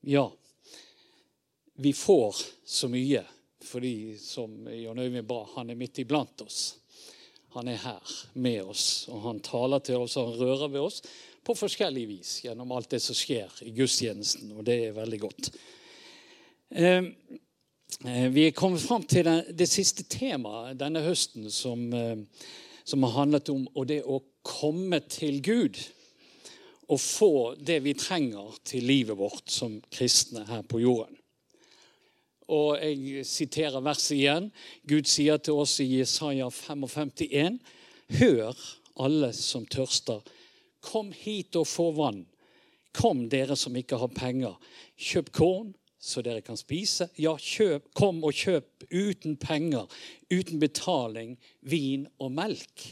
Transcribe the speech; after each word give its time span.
Ja, 0.00 0.32
vi 1.74 1.92
får 1.92 2.36
så 2.64 2.88
mye 2.88 3.24
fordi, 3.64 4.18
som 4.18 4.68
Jon 4.72 4.98
Øyvind 4.98 5.26
ba, 5.28 5.42
han 5.54 5.70
er 5.70 5.76
midt 5.76 5.98
iblant 6.00 6.40
oss. 6.40 6.78
Han 7.52 7.68
er 7.68 7.76
her 7.82 8.14
med 8.32 8.62
oss, 8.72 9.08
og 9.12 9.20
han 9.26 9.42
taler 9.44 9.82
til 9.84 10.00
oss 10.00 10.16
og 10.16 10.30
han 10.30 10.40
rører 10.40 10.72
ved 10.72 10.80
oss 10.80 11.02
på 11.44 11.54
forskjellig 11.56 12.06
vis 12.08 12.32
gjennom 12.44 12.72
alt 12.72 12.90
det 12.94 13.02
som 13.04 13.16
skjer 13.16 13.60
i 13.66 13.74
gudstjenesten, 13.76 14.54
og 14.56 14.64
det 14.64 14.78
er 14.86 14.96
veldig 14.96 15.20
godt. 15.20 15.52
Eh, 16.70 17.04
eh, 18.06 18.26
vi 18.32 18.46
er 18.46 18.56
kommet 18.56 18.80
fram 18.80 19.04
til 19.04 19.28
det, 19.28 19.38
det 19.52 19.68
siste 19.68 20.08
temaet 20.08 20.80
denne 20.80 21.04
høsten 21.04 21.50
som, 21.52 21.88
eh, 21.92 22.16
som 22.84 23.04
har 23.04 23.18
handlet 23.20 23.52
om 23.52 23.66
og 23.74 23.88
det 23.92 24.00
å 24.04 24.22
komme 24.46 25.02
til 25.12 25.42
Gud 25.44 25.80
og 26.90 26.98
få 27.00 27.32
det 27.54 27.78
vi 27.84 27.94
trenger 27.94 28.56
til 28.66 28.86
livet 28.88 29.18
vårt 29.18 29.50
som 29.50 29.78
kristne 29.92 30.42
her 30.48 30.62
på 30.66 30.82
jorden. 30.82 31.16
Og 32.50 32.80
jeg 32.82 33.22
siterer 33.30 33.82
verset 33.84 34.16
igjen. 34.16 34.48
Gud 34.90 35.06
sier 35.06 35.38
til 35.38 35.60
oss 35.62 35.76
i 35.82 35.86
Jesaja 36.00 36.48
55,1.: 36.50 37.60
Hør, 38.18 38.58
alle 38.98 39.30
som 39.32 39.66
tørster. 39.70 40.24
Kom 40.82 41.12
hit 41.14 41.54
og 41.56 41.68
få 41.70 41.90
vann. 41.94 42.24
Kom, 42.96 43.28
dere 43.30 43.54
som 43.56 43.76
ikke 43.78 44.00
har 44.00 44.10
penger. 44.10 44.56
Kjøp 44.98 45.30
korn, 45.36 45.74
så 46.00 46.24
dere 46.26 46.42
kan 46.42 46.58
spise. 46.58 47.06
Ja, 47.20 47.36
kjøp, 47.38 47.92
kom 47.94 48.24
og 48.26 48.34
kjøp 48.34 48.88
uten 48.90 49.36
penger, 49.38 49.86
uten 50.32 50.58
betaling, 50.58 51.36
vin 51.60 52.08
og 52.18 52.32
melk. 52.34 52.88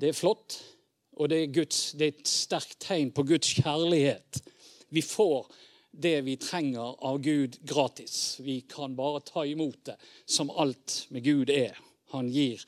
Det 0.00 0.10
er 0.10 0.16
flott, 0.16 0.58
og 1.18 1.28
det 1.30 1.38
er, 1.42 1.52
Guds, 1.52 1.80
det 1.98 2.06
er 2.06 2.14
et 2.14 2.30
sterkt 2.30 2.78
tegn 2.84 3.10
på 3.14 3.24
Guds 3.26 3.50
kjærlighet. 3.58 4.38
Vi 4.94 5.02
får 5.02 5.48
det 5.90 6.20
vi 6.28 6.36
trenger 6.38 6.94
av 7.04 7.18
Gud 7.22 7.58
gratis. 7.66 8.38
Vi 8.38 8.60
kan 8.70 8.94
bare 8.96 9.24
ta 9.26 9.42
imot 9.46 9.80
det 9.88 9.96
som 10.30 10.52
alt 10.54 11.06
med 11.10 11.26
Gud 11.26 11.50
er. 11.50 11.74
Han 12.14 12.30
gir 12.30 12.62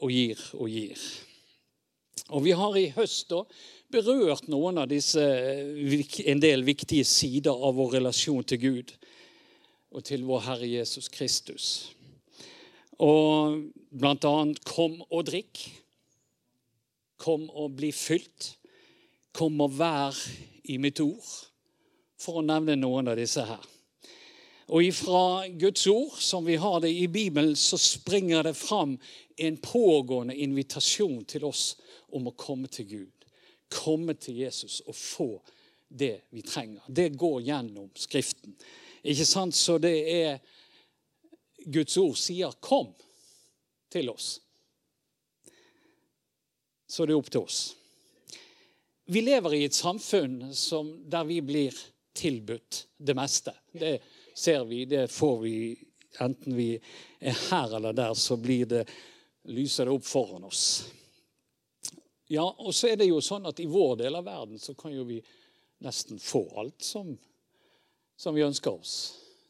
og 0.00 0.12
gir 0.14 0.40
og 0.54 0.70
gir. 0.70 1.00
Og 2.30 2.44
Vi 2.44 2.54
har 2.56 2.76
i 2.78 2.92
høst 2.94 3.28
da 3.28 3.42
berørt 3.92 4.46
noen 4.48 4.78
av 4.80 4.88
disse, 4.88 5.20
en 5.20 6.40
del 6.40 6.64
viktige 6.64 7.04
sider 7.04 7.52
av 7.52 7.74
vår 7.76 7.98
relasjon 7.98 8.46
til 8.48 8.62
Gud 8.62 8.94
og 9.94 10.06
til 10.06 10.24
vår 10.26 10.46
Herre 10.46 10.70
Jesus 10.70 11.10
Kristus. 11.12 11.66
Og 12.98 13.66
blant 13.90 14.24
annet 14.24 14.64
'kom 14.64 15.02
og 15.10 15.28
drikk'. 15.28 15.83
Kom 17.16 17.48
og 17.50 17.76
bli 17.78 17.92
fylt. 17.92 18.54
Kom 19.34 19.60
og 19.64 19.78
vær 19.78 20.18
i 20.70 20.78
mitt 20.78 21.00
ord 21.02 21.30
for 22.20 22.40
å 22.40 22.46
nevne 22.46 22.76
noen 22.78 23.10
av 23.10 23.18
disse 23.18 23.44
her. 23.44 23.62
Og 24.72 24.86
ifra 24.86 25.48
Guds 25.60 25.86
ord, 25.86 26.14
som 26.18 26.44
vi 26.46 26.56
har 26.56 26.80
det 26.80 26.88
i 26.88 27.08
Bibelen, 27.08 27.56
så 27.56 27.76
springer 27.78 28.46
det 28.46 28.54
fram 28.56 28.96
en 29.36 29.56
pågående 29.60 30.36
invitasjon 30.36 31.24
til 31.28 31.44
oss 31.44 31.74
om 32.16 32.30
å 32.30 32.36
komme 32.38 32.70
til 32.72 32.88
Gud. 32.88 33.26
Komme 33.68 34.14
til 34.14 34.40
Jesus 34.40 34.80
og 34.86 34.96
få 34.96 35.28
det 35.88 36.24
vi 36.30 36.42
trenger. 36.42 36.82
Det 36.88 37.10
går 37.18 37.42
gjennom 37.44 37.90
Skriften. 37.98 38.56
Ikke 39.04 39.26
sant? 39.28 39.54
Så 39.54 39.76
det 39.78 39.96
er 40.14 40.38
Guds 41.64 41.96
ord 41.96 42.16
sier 42.16 42.52
'kom' 42.60 42.94
til 43.90 44.10
oss. 44.10 44.40
Så 46.94 47.06
det 47.06 47.16
er 47.16 47.18
opp 47.18 47.30
til 47.32 47.42
oss. 47.42 47.62
Vi 49.10 49.20
lever 49.20 49.56
i 49.56 49.64
et 49.66 49.74
samfunn 49.74 50.52
som, 50.54 50.92
der 51.10 51.24
vi 51.26 51.40
blir 51.42 51.74
tilbudt 52.14 52.84
det 53.02 53.16
meste. 53.18 53.50
Det 53.72 53.96
ser 54.38 54.62
vi, 54.68 54.84
det 54.86 55.08
får 55.10 55.40
vi 55.42 55.56
enten 56.22 56.54
vi 56.54 56.68
er 57.18 57.40
her 57.50 57.74
eller 57.76 57.96
der, 57.98 58.14
så 58.14 58.36
blir 58.38 58.70
det, 58.70 58.84
lyser 59.50 59.90
det 59.90 59.96
opp 59.96 60.06
foran 60.06 60.46
oss. 60.46 60.86
Ja, 62.30 62.46
og 62.46 62.70
så 62.74 62.92
er 62.92 63.02
det 63.02 63.10
jo 63.10 63.18
sånn 63.18 63.50
at 63.50 63.58
i 63.58 63.66
vår 63.66 63.98
del 64.04 64.14
av 64.14 64.30
verden 64.30 64.62
så 64.62 64.76
kan 64.78 64.94
jo 64.94 65.02
vi 65.10 65.18
nesten 65.82 66.22
få 66.22 66.46
alt 66.62 66.86
som, 66.86 67.10
som 68.16 68.38
vi 68.38 68.46
ønsker 68.46 68.70
oss. 68.70 68.96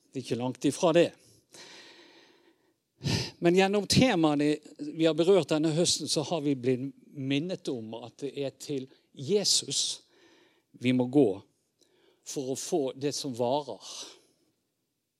Det 0.09 0.23
er 0.23 0.25
ikke 0.25 0.41
langt 0.41 0.65
ifra 0.65 0.97
det. 0.97 1.11
Men 3.45 3.61
gjennom 3.61 3.85
temaene 3.85 4.55
vi 4.81 5.05
har 5.05 5.15
berørt 5.15 5.53
denne 5.53 5.77
høsten, 5.77 6.09
så 6.09 6.25
har 6.25 6.41
vi 6.41 6.57
blitt 6.57 7.04
minnet 7.17 7.69
om 7.73 7.95
at 8.03 8.19
det 8.23 8.33
er 8.45 8.55
til 8.61 8.89
Jesus 9.15 10.05
vi 10.83 10.93
må 10.93 11.07
gå 11.07 11.29
for 12.27 12.55
å 12.55 12.59
få 12.59 12.83
det 12.97 13.13
som 13.15 13.35
varer. 13.37 13.83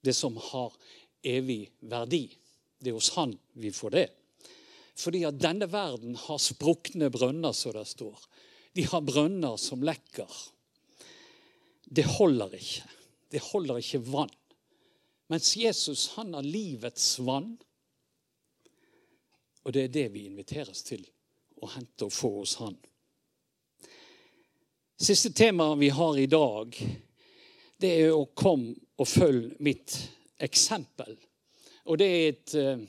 Det 0.05 0.15
som 0.17 0.37
har 0.51 0.75
evig 1.25 1.69
verdi. 1.89 2.27
Det 2.79 2.91
er 2.91 2.99
hos 2.99 3.13
Han 3.17 3.37
vi 3.61 3.73
får 3.73 3.95
det. 3.95 4.09
Fordi 4.95 5.25
at 5.27 5.39
denne 5.41 5.67
verden 5.71 6.17
har 6.27 6.41
sprukne 6.43 7.11
brønner, 7.11 7.55
som 7.57 7.75
det 7.75 7.87
står. 7.91 8.19
De 8.75 8.85
har 8.91 9.03
brønner 9.07 9.57
som 9.61 9.83
lekker. 9.83 10.31
Det 11.85 12.07
holder 12.17 12.55
ikke. 12.59 12.91
Det 13.31 13.43
holder 13.51 13.81
ikke 13.81 14.03
vann. 14.07 14.35
Mens 15.33 15.55
Jesus, 15.57 16.13
han 16.19 16.35
har 16.37 16.47
livets 16.47 17.19
vann. 17.25 17.55
Og 19.65 19.73
det 19.73 19.87
er 19.87 19.95
det 19.95 20.09
vi 20.15 20.27
inviteres 20.29 20.85
til 20.87 21.07
å 21.65 21.73
hente 21.75 22.07
og 22.07 22.15
få 22.15 22.31
hos 22.39 22.57
han. 22.63 22.77
Siste 25.01 25.33
tema 25.35 25.73
vi 25.75 25.91
har 25.91 26.19
i 26.19 26.29
dag, 26.31 26.77
det 27.81 27.93
er 28.05 28.13
å 28.15 28.29
komme 28.37 28.77
og 29.01 29.09
følge 29.11 29.57
mitt 29.65 29.97
eksempel. 30.45 31.17
Og 31.91 31.99
det 32.01 32.07
er 32.07 32.29
et, 32.29 32.55
eh, 32.55 32.85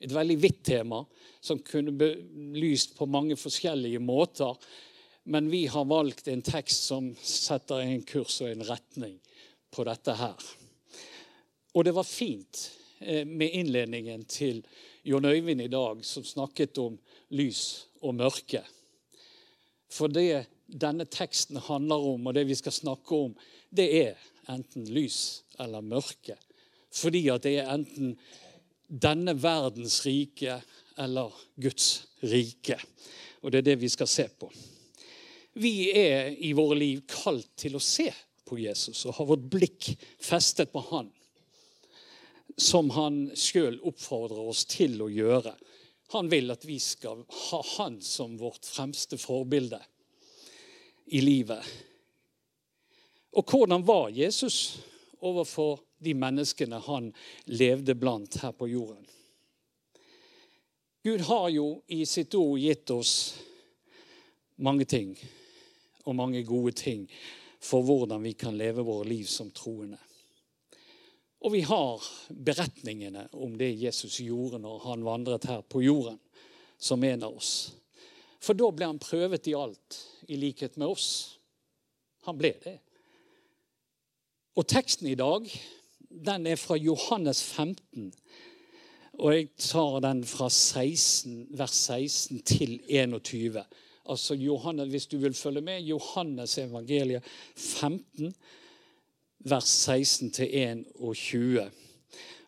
et 0.00 0.12
veldig 0.12 0.36
vidt 0.42 0.64
tema 0.64 1.04
som 1.40 1.62
kunne 1.62 1.94
belyst 1.94 2.96
på 2.96 3.06
mange 3.06 3.36
forskjellige 3.38 4.02
måter. 4.02 4.56
Men 5.24 5.50
vi 5.50 5.66
har 5.66 5.84
valgt 5.84 6.28
en 6.28 6.42
tekst 6.42 6.90
som 6.90 7.14
setter 7.22 7.80
en 7.82 8.02
kurs 8.02 8.40
og 8.42 8.50
en 8.50 8.66
retning 8.66 9.16
på 9.70 9.84
dette 9.86 10.14
her. 10.18 10.36
Og 11.74 11.84
det 11.84 11.94
var 11.94 12.04
fint 12.08 12.60
med 13.00 13.50
innledningen 13.52 14.24
til 14.24 14.62
Jon 15.04 15.24
Øyvind 15.24 15.62
i 15.62 15.68
dag, 15.72 16.04
som 16.04 16.24
snakket 16.24 16.78
om 16.78 16.96
lys 17.36 17.86
og 18.00 18.16
mørke. 18.18 18.62
For 19.92 20.10
det 20.10 20.46
denne 20.66 21.06
teksten 21.06 21.60
handler 21.62 22.08
om, 22.14 22.26
og 22.26 22.34
det 22.34 22.46
vi 22.48 22.56
skal 22.58 22.74
snakke 22.74 23.20
om, 23.28 23.36
det 23.70 23.86
er 24.00 24.26
enten 24.50 24.88
lys 24.90 25.44
eller 25.62 25.84
mørke. 25.84 26.36
Fordi 26.92 27.26
at 27.32 27.44
det 27.46 27.58
er 27.60 27.72
enten 27.74 28.16
denne 28.86 29.34
verdens 29.42 30.00
rike 30.06 30.60
eller 30.98 31.34
Guds 31.60 32.06
rike. 32.24 32.78
Og 33.42 33.52
det 33.52 33.60
er 33.60 33.68
det 33.70 33.80
vi 33.82 33.90
skal 33.92 34.10
se 34.10 34.26
på. 34.38 34.50
Vi 35.56 35.90
er 35.96 36.34
i 36.44 36.52
våre 36.56 36.76
liv 36.78 37.02
kalt 37.08 37.48
til 37.56 37.76
å 37.76 37.82
se 37.82 38.10
på 38.46 38.58
Jesus 38.60 39.04
og 39.06 39.16
har 39.18 39.28
vårt 39.30 39.46
blikk 39.50 39.90
festet 40.22 40.72
på 40.72 40.82
han. 40.90 41.08
Som 42.56 42.90
han 42.96 43.30
sjøl 43.36 43.78
oppfordrer 43.84 44.48
oss 44.48 44.64
til 44.70 45.00
å 45.04 45.10
gjøre. 45.12 45.52
Han 46.14 46.30
vil 46.32 46.54
at 46.54 46.64
vi 46.64 46.78
skal 46.80 47.24
ha 47.28 47.60
han 47.76 48.00
som 48.00 48.38
vårt 48.40 48.64
fremste 48.64 49.18
forbilde 49.20 49.80
i 51.12 51.20
livet. 51.20 51.62
Og 53.36 53.44
hvordan 53.50 53.84
var 53.84 54.14
Jesus 54.14 54.78
overfor 55.20 55.82
de 55.98 56.14
menneskene 56.16 56.78
han 56.86 57.10
levde 57.52 57.94
blant 57.98 58.38
her 58.40 58.54
på 58.56 58.68
jorden? 58.70 59.04
Gud 61.06 61.20
har 61.28 61.48
jo 61.54 61.66
i 61.86 62.00
sitt 62.06 62.34
ord 62.34 62.58
gitt 62.58 62.90
oss 62.90 63.12
mange 64.56 64.86
ting, 64.88 65.12
og 66.02 66.16
mange 66.18 66.42
gode 66.42 66.72
ting, 66.74 67.04
for 67.62 67.84
hvordan 67.86 68.24
vi 68.24 68.32
kan 68.38 68.56
leve 68.58 68.82
våre 68.86 69.06
liv 69.06 69.28
som 69.30 69.50
troende. 69.54 70.00
Og 71.46 71.52
vi 71.54 71.62
har 71.62 72.02
beretningene 72.28 73.28
om 73.38 73.52
det 73.58 73.70
Jesus 73.78 74.18
gjorde 74.18 74.58
når 74.58 74.80
han 74.88 75.04
vandret 75.06 75.46
her 75.46 75.60
på 75.62 75.84
jorden, 75.84 76.18
som 76.78 77.04
en 77.06 77.22
av 77.22 77.36
oss. 77.38 77.52
For 78.42 78.58
da 78.58 78.72
ble 78.74 78.88
han 78.90 78.98
prøvet 78.98 79.46
i 79.46 79.54
alt, 79.54 80.00
i 80.26 80.38
likhet 80.42 80.74
med 80.76 80.90
oss. 80.90 81.08
Han 82.26 82.38
ble 82.38 82.50
det. 82.64 82.74
Og 84.58 84.66
teksten 84.66 85.06
i 85.06 85.14
dag, 85.18 85.46
den 86.10 86.50
er 86.50 86.58
fra 86.58 86.74
Johannes 86.80 87.44
15. 87.44 88.10
Og 89.22 89.32
jeg 89.32 89.48
tar 89.60 90.00
den 90.02 90.24
fra 90.26 90.50
16, 90.50 91.46
vers 91.56 91.78
16 91.86 92.42
til 92.42 92.80
21. 92.90 93.62
Altså 94.10 94.34
Johannes, 94.34 94.88
Hvis 94.88 95.06
du 95.06 95.18
vil 95.18 95.34
følge 95.34 95.60
med, 95.60 95.86
Johannes 95.86 96.58
evangeliet 96.58 97.24
15, 97.54 98.34
vers 99.46 99.70
16 99.86 100.30
til 100.34 100.50
21. 100.50 101.70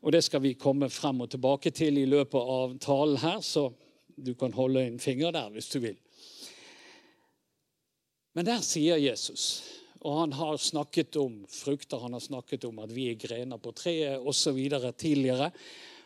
Og 0.03 0.13
det 0.15 0.23
skal 0.27 0.43
vi 0.43 0.57
komme 0.59 0.91
frem 0.91 1.23
og 1.23 1.31
tilbake 1.31 1.71
til 1.75 1.99
i 1.99 2.07
løpet 2.09 2.39
av 2.59 2.79
talen 2.83 3.21
her. 3.23 3.41
så 3.41 3.71
du 4.19 4.35
kan 4.35 4.53
holde 4.53 4.83
en 4.83 4.99
finger 4.99 5.31
der 5.31 5.51
hvis 5.55 5.69
du 5.71 5.79
vil. 5.79 5.97
Men 8.35 8.47
der 8.47 8.63
sier 8.63 8.97
Jesus, 8.97 9.63
Og 10.01 10.21
han 10.21 10.33
har 10.33 10.57
snakket 10.57 11.17
om 11.19 11.41
frukter, 11.51 11.99
han 11.99 12.13
har 12.13 12.23
snakket 12.23 12.65
om 12.65 12.79
at 12.79 12.93
vi 12.95 13.09
er 13.11 13.19
grener 13.19 13.59
på 13.59 13.73
treet 13.75 14.21
osv. 14.23 14.59
tidligere. 14.95 15.51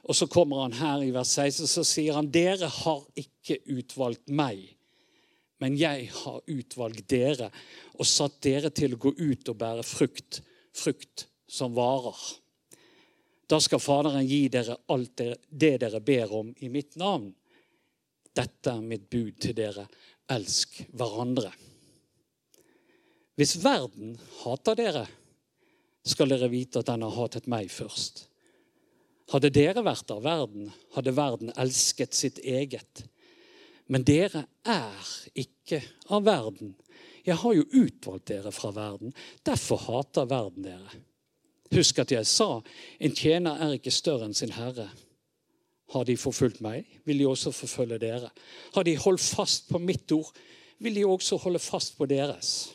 Og 0.09 0.17
så 0.17 0.27
kommer 0.27 0.63
han 0.63 0.73
her 0.73 1.03
i 1.05 1.11
vers 1.11 1.29
16 1.29 1.67
så 1.67 1.85
sier 1.85 2.15
han, 2.15 2.31
dere 2.33 2.69
har 2.69 3.03
ikke 3.15 3.61
utvalgt 3.69 4.33
meg, 4.33 4.65
men 5.61 5.77
jeg 5.77 6.09
har 6.11 6.41
utvalgt 6.49 7.05
dere 7.11 7.51
og 7.95 8.07
satt 8.07 8.41
dere 8.43 8.71
til 8.71 8.95
å 8.95 8.99
gå 8.99 9.13
ut 9.13 9.53
og 9.53 9.59
bære 9.61 9.85
frukt, 9.87 10.41
frukt 10.77 11.27
som 11.49 11.75
varer. 11.75 12.19
Da 13.47 13.61
skal 13.61 13.83
Faderen 13.83 14.25
gi 14.27 14.47
dere 14.49 14.79
alt 14.93 15.17
det 15.19 15.77
dere 15.81 16.01
ber 16.01 16.33
om 16.33 16.55
i 16.65 16.71
mitt 16.73 16.97
navn. 16.97 17.33
Dette 18.33 18.73
er 18.73 18.81
mitt 18.81 19.11
bud 19.13 19.37
til 19.45 19.57
dere. 19.57 19.85
Elsk 20.33 20.79
hverandre. 20.97 21.53
Hvis 23.37 23.59
verden 23.61 24.15
hater 24.43 24.77
dere, 24.79 25.07
skal 26.05 26.33
dere 26.33 26.49
vite 26.51 26.81
at 26.81 26.89
den 26.89 27.05
har 27.05 27.15
hatet 27.17 27.49
meg 27.51 27.71
først. 27.73 28.27
Hadde 29.33 29.53
dere 29.55 29.85
vært 29.85 30.11
av 30.13 30.25
verden, 30.25 30.71
hadde 30.97 31.15
verden 31.17 31.53
elsket 31.61 32.17
sitt 32.17 32.41
eget. 32.43 33.05
Men 33.93 34.05
dere 34.05 34.47
er 34.69 35.13
ikke 35.39 35.81
av 36.13 36.25
verden. 36.27 36.75
Jeg 37.27 37.39
har 37.39 37.55
jo 37.55 37.65
utvalgt 37.71 38.29
dere 38.33 38.53
fra 38.53 38.73
verden. 38.75 39.15
Derfor 39.47 39.81
hater 39.87 40.29
verden 40.31 40.67
dere. 40.67 41.01
Husk 41.73 42.03
at 42.03 42.13
jeg 42.13 42.29
sa 42.29 42.59
en 43.01 43.17
tjener 43.17 43.63
er 43.63 43.79
ikke 43.79 43.95
større 43.95 44.27
enn 44.29 44.37
sin 44.37 44.53
herre. 44.57 44.89
Har 45.93 46.07
de 46.09 46.17
forfulgt 46.17 46.63
meg, 46.65 46.87
vil 47.05 47.21
de 47.21 47.29
også 47.29 47.53
forfølge 47.55 48.01
dere. 48.01 48.31
Har 48.75 48.85
de 48.85 48.97
holdt 48.97 49.23
fast 49.23 49.69
på 49.69 49.81
mitt 49.81 50.13
ord, 50.13 50.33
vil 50.83 50.97
de 50.97 51.05
også 51.07 51.39
holde 51.45 51.61
fast 51.63 51.97
på 51.99 52.09
deres. 52.11 52.73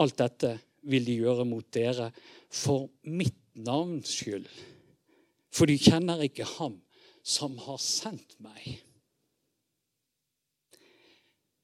Alt 0.00 0.18
dette 0.18 0.56
vil 0.88 1.04
de 1.06 1.18
gjøre 1.20 1.44
mot 1.46 1.66
dere 1.74 2.10
for 2.52 2.88
mitt 3.04 3.38
navns 3.58 4.14
skyld. 4.16 4.46
For 5.52 5.68
de 5.68 5.76
kjenner 5.78 6.22
ikke 6.24 6.46
ham 6.56 6.78
som 7.22 7.58
har 7.66 7.78
sendt 7.82 8.38
meg. 8.42 8.80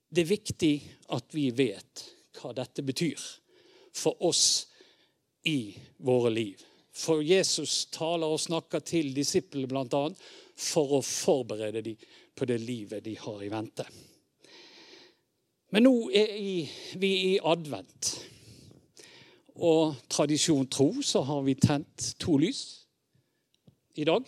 Det 0.09 0.25
er 0.25 0.31
viktig 0.31 0.75
at 1.15 1.35
vi 1.37 1.51
vet 1.53 2.05
hva 2.39 2.55
dette 2.57 2.85
betyr 2.87 3.21
for 3.97 4.17
oss 4.25 4.69
i 5.49 5.75
våre 6.05 6.31
liv. 6.33 6.63
For 6.99 7.23
Jesus 7.23 7.87
taler 7.95 8.31
og 8.33 8.41
snakker 8.41 8.83
til 8.83 9.13
disiplene 9.15 9.69
bl.a. 9.71 10.05
for 10.59 10.99
å 10.99 11.03
forberede 11.05 11.83
dem 11.85 12.07
på 12.35 12.47
det 12.49 12.59
livet 12.63 13.05
de 13.05 13.15
har 13.19 13.43
i 13.45 13.51
vente. 13.53 13.85
Men 15.75 15.85
nå 15.85 15.95
er 16.17 16.33
vi 16.99 17.11
i 17.29 17.33
advent. 17.45 18.13
Og 19.59 19.99
tradisjon 20.09 20.69
tro 20.71 20.93
så 21.05 21.25
har 21.27 21.43
vi 21.45 21.57
tent 21.59 22.13
to 22.23 22.39
lys 22.41 22.63
i 23.99 24.07
dag. 24.09 24.25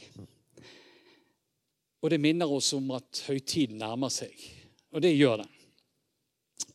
Og 2.01 2.11
det 2.11 2.21
minner 2.21 2.51
oss 2.51 2.73
om 2.77 2.91
at 2.97 3.23
høytiden 3.29 3.81
nærmer 3.81 4.13
seg. 4.13 4.35
Og 4.91 5.03
det 5.05 5.15
gjør 5.15 5.45
den. 5.45 5.60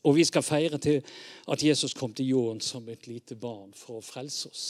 Og 0.06 0.16
vi 0.16 0.26
skal 0.28 0.46
feire 0.46 0.78
til 0.82 1.02
at 1.52 1.64
Jesus 1.64 1.94
kom 1.98 2.14
til 2.14 2.30
jorden 2.30 2.62
som 2.62 2.90
et 2.90 3.08
lite 3.10 3.36
barn 3.36 3.74
for 3.74 4.00
å 4.00 4.06
frelse 4.06 4.50
oss. 4.52 4.66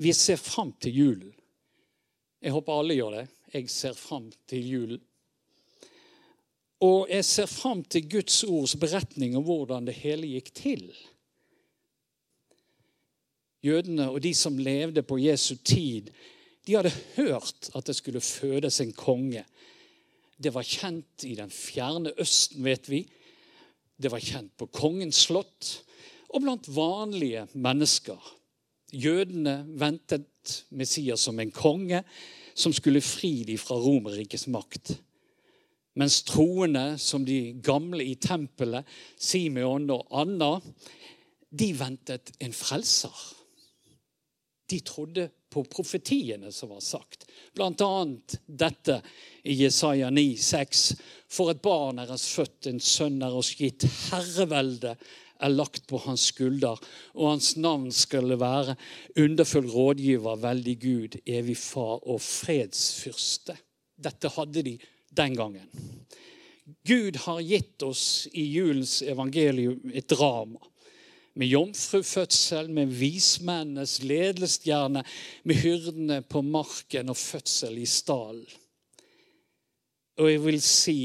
Vi 0.00 0.12
ser 0.16 0.40
fram 0.40 0.72
til 0.82 0.96
julen. 0.96 1.34
Jeg 2.42 2.52
håper 2.52 2.80
alle 2.80 2.96
gjør 2.96 3.18
det. 3.18 3.26
Jeg 3.54 3.70
ser 3.70 3.92
fram 3.96 4.30
til 4.50 4.70
julen. 4.70 5.02
Og 6.84 7.08
jeg 7.08 7.24
ser 7.24 7.48
fram 7.48 7.84
til 7.86 8.08
Guds 8.10 8.42
ords 8.44 8.74
beretning 8.76 9.36
om 9.38 9.44
hvordan 9.46 9.86
det 9.88 9.96
hele 10.02 10.28
gikk 10.34 10.50
til. 10.56 10.88
Jødene 13.64 14.10
og 14.10 14.20
de 14.24 14.34
som 14.36 14.58
levde 14.60 15.04
på 15.06 15.16
Jesu 15.22 15.54
tid, 15.64 16.10
de 16.66 16.76
hadde 16.76 16.92
hørt 17.16 17.70
at 17.76 17.86
det 17.86 17.96
skulle 17.96 18.20
fødes 18.20 18.80
en 18.80 18.92
konge. 18.92 19.44
Det 20.36 20.52
var 20.54 20.66
kjent 20.66 21.24
i 21.26 21.34
den 21.38 21.50
fjerne 21.52 22.12
Østen, 22.20 22.64
vet 22.66 22.88
vi. 22.90 23.04
Det 23.96 24.10
var 24.10 24.22
kjent 24.22 24.54
på 24.58 24.68
kongens 24.74 25.24
slott 25.28 25.70
og 26.34 26.42
blant 26.42 26.68
vanlige 26.74 27.46
mennesker. 27.54 28.18
Jødene 28.94 29.62
ventet 29.78 30.64
Messias 30.74 31.22
som 31.26 31.38
en 31.40 31.52
konge 31.54 32.02
som 32.54 32.74
skulle 32.74 33.02
fri 33.02 33.42
dem 33.46 33.58
fra 33.58 33.78
Romerrikets 33.78 34.46
makt. 34.50 34.96
Mens 35.94 36.22
troende, 36.26 36.98
som 36.98 37.22
de 37.26 37.54
gamle 37.62 38.02
i 38.02 38.16
tempelet, 38.18 38.86
Simeon 39.18 39.86
og 39.94 40.08
Anna, 40.10 40.56
de 41.54 41.68
ventet 41.78 42.32
en 42.42 42.54
frelser. 42.54 43.14
De 44.70 44.80
trodde 44.82 45.28
på 45.54 45.62
profetiene 45.70 46.52
som 46.52 46.72
var 46.74 46.82
sagt. 46.84 47.28
Annet 47.62 48.38
dette 48.46 49.00
i 49.46 49.54
Jesaja 49.62 50.10
9, 50.10 50.24
6. 50.36 50.86
For 51.30 51.52
et 51.52 51.62
barn 51.62 52.00
er 52.02 52.10
oss 52.14 52.26
født, 52.34 52.66
en 52.70 52.80
sønn 52.82 53.22
er 53.22 53.36
oss 53.38 53.52
gitt. 53.58 53.86
Herreveldet 54.10 54.96
er 55.44 55.52
lagt 55.52 55.86
på 55.90 56.00
hans 56.06 56.28
skulder, 56.30 56.80
og 57.14 57.30
hans 57.34 57.54
navn 57.60 57.90
skal 57.94 58.34
være 58.40 58.76
underfull 59.20 59.68
rådgiver, 59.70 60.40
veldig 60.42 60.76
Gud, 60.82 61.18
evig 61.26 61.56
far 61.60 62.02
og 62.02 62.22
fredsfyrste. 62.24 63.56
Dette 63.94 64.30
hadde 64.34 64.64
de 64.66 64.76
den 65.14 65.36
gangen. 65.38 65.68
Gud 66.86 67.18
har 67.26 67.42
gitt 67.44 67.82
oss 67.84 68.26
i 68.32 68.46
julens 68.48 69.02
evangelium 69.02 69.92
et 69.92 70.08
drama. 70.10 70.62
Med 71.34 71.50
jomfrufødsel, 71.50 72.70
med 72.70 72.86
vismennenes 72.86 74.02
ledelsesstjerne, 74.02 75.02
med 75.44 75.54
hyrdene 75.54 76.22
på 76.22 76.42
marken 76.42 77.10
og 77.10 77.16
fødsel 77.16 77.78
i 77.82 77.86
stallen. 77.86 78.46
Og 80.16 80.30
jeg 80.30 80.44
vil 80.44 80.60
si 80.62 80.98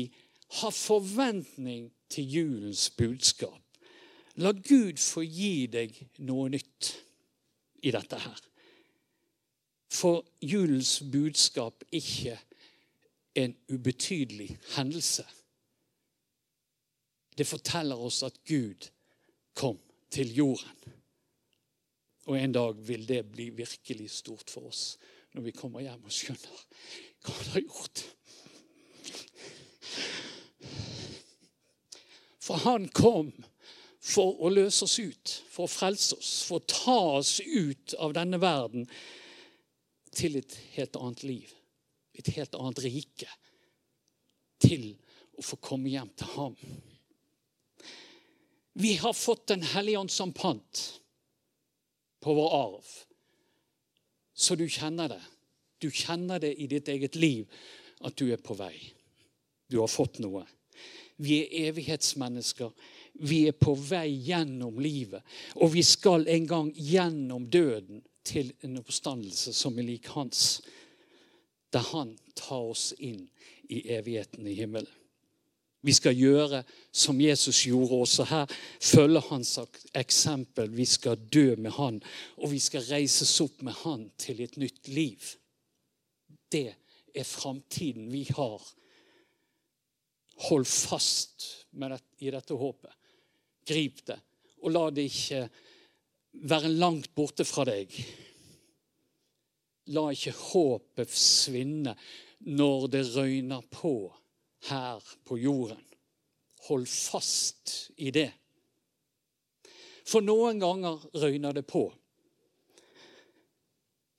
ha 0.60 0.70
forventning 0.70 1.90
til 2.10 2.30
julens 2.36 2.90
budskap. 2.90 3.62
La 4.36 4.52
Gud 4.52 5.02
få 5.02 5.24
gi 5.26 5.66
deg 5.68 5.98
noe 6.26 6.50
nytt 6.54 6.92
i 7.84 7.92
dette 7.92 8.20
her. 8.22 8.38
For 9.90 10.22
julens 10.46 11.00
budskap 11.12 11.84
ikke 11.92 12.38
en 13.36 13.56
ubetydelig 13.74 14.52
hendelse. 14.76 15.26
Det 17.38 17.48
forteller 17.48 17.98
oss 17.98 18.22
at 18.24 18.38
Gud 18.46 18.90
kom 19.58 19.80
til 20.14 20.34
jorden. 20.36 20.96
Og 22.30 22.38
en 22.38 22.54
dag 22.54 22.88
vil 22.88 23.08
det 23.10 23.24
bli 23.32 23.50
virkelig 23.50 24.10
stort 24.20 24.52
for 24.52 24.70
oss 24.70 24.98
når 25.34 25.46
vi 25.46 25.54
kommer 25.54 25.84
hjem 25.86 26.06
og 26.06 26.14
skjønner 26.14 26.64
hva 27.26 27.36
han 27.36 27.52
har 27.54 27.64
gjort. 27.66 28.04
For 32.50 32.62
han 32.66 32.88
kom 32.98 33.30
for 34.02 34.40
å 34.42 34.50
løse 34.50 34.88
oss 34.88 34.98
ut, 34.98 35.34
for 35.52 35.68
å 35.68 35.72
frelse 35.72 36.18
oss, 36.18 36.32
for 36.48 36.58
å 36.58 36.70
ta 36.72 37.00
oss 37.20 37.36
ut 37.46 37.94
av 38.02 38.16
denne 38.18 38.40
verden 38.42 38.88
til 40.16 40.40
et 40.40 40.56
helt 40.74 40.98
annet 40.98 41.26
liv, 41.28 41.52
et 42.18 42.32
helt 42.34 42.58
annet 42.58 42.82
rike. 42.88 43.30
Til 44.60 44.90
å 45.38 45.46
få 45.46 45.60
komme 45.64 45.92
hjem 45.92 46.10
til 46.20 46.34
ham. 46.34 46.56
Vi 48.80 48.94
har 48.96 49.14
fått 49.14 49.48
Den 49.48 49.62
hellige 49.62 49.98
ånd 49.98 50.12
som 50.12 50.32
pant 50.32 51.02
på 52.24 52.34
vår 52.34 52.54
arv. 52.56 52.86
Så 54.34 54.56
du 54.56 54.70
kjenner 54.70 55.10
det. 55.10 55.22
Du 55.80 55.92
kjenner 55.92 56.40
det 56.40 56.54
i 56.56 56.68
ditt 56.68 56.88
eget 56.88 57.16
liv 57.16 57.48
at 58.00 58.16
du 58.16 58.30
er 58.32 58.40
på 58.40 58.56
vei. 58.56 58.76
Du 59.68 59.82
har 59.82 59.92
fått 59.92 60.22
noe. 60.24 60.46
Vi 61.20 61.42
er 61.42 61.68
evighetsmennesker. 61.74 62.72
Vi 63.20 63.42
er 63.52 63.58
på 63.60 63.74
vei 63.76 64.08
gjennom 64.30 64.80
livet. 64.80 65.28
Og 65.60 65.74
vi 65.76 65.84
skal 65.84 66.24
en 66.32 66.48
gang 66.48 66.72
gjennom 66.76 67.50
døden 67.52 68.00
til 68.24 68.54
en 68.64 68.80
oppstandelse 68.80 69.52
som 69.60 69.76
er 69.76 69.90
lik 69.92 70.08
hans. 70.16 70.62
Der 71.76 71.84
han 71.92 72.16
tar 72.32 72.72
oss 72.72 72.94
inn 72.96 73.26
i 73.68 73.84
evigheten 73.92 74.48
i 74.48 74.56
himmelen. 74.56 74.99
Vi 75.82 75.94
skal 75.96 76.18
gjøre 76.18 76.64
som 76.92 77.22
Jesus 77.22 77.62
gjorde 77.64 78.02
også 78.04 78.26
her. 78.28 78.52
Følge 78.84 79.22
hans 79.30 79.54
eksempel. 79.96 80.72
Vi 80.76 80.86
skal 80.86 81.22
dø 81.34 81.56
med 81.56 81.72
han, 81.78 82.02
og 82.38 82.52
vi 82.52 82.60
skal 82.60 82.84
reises 82.90 83.32
opp 83.42 83.64
med 83.64 83.78
han 83.86 84.10
til 84.20 84.44
et 84.44 84.58
nytt 84.60 84.92
liv. 84.92 85.24
Det 86.52 86.74
er 87.16 87.24
framtiden 87.28 88.12
vi 88.12 88.26
har. 88.36 88.60
Hold 90.50 90.68
fast 90.68 91.48
det, 91.72 92.02
i 92.20 92.32
dette 92.32 92.56
håpet. 92.56 92.92
Grip 93.68 94.06
det, 94.08 94.20
og 94.64 94.72
la 94.74 94.86
det 94.92 95.06
ikke 95.08 95.44
være 96.50 96.72
langt 96.74 97.12
borte 97.16 97.46
fra 97.48 97.66
deg. 97.68 97.94
La 99.96 100.10
ikke 100.14 100.36
håpet 100.36 101.12
svinne 101.16 101.96
når 102.48 102.88
det 102.92 103.04
røyner 103.16 103.64
på 103.72 103.94
her 104.68 105.04
på 105.26 105.38
jorden. 105.40 105.82
Hold 106.68 106.88
fast 106.88 107.92
i 107.96 108.12
det. 108.12 108.32
For 110.10 110.26
noen 110.26 110.60
ganger 110.60 111.00
røyner 111.22 111.56
det 111.56 111.66
på. 111.70 111.86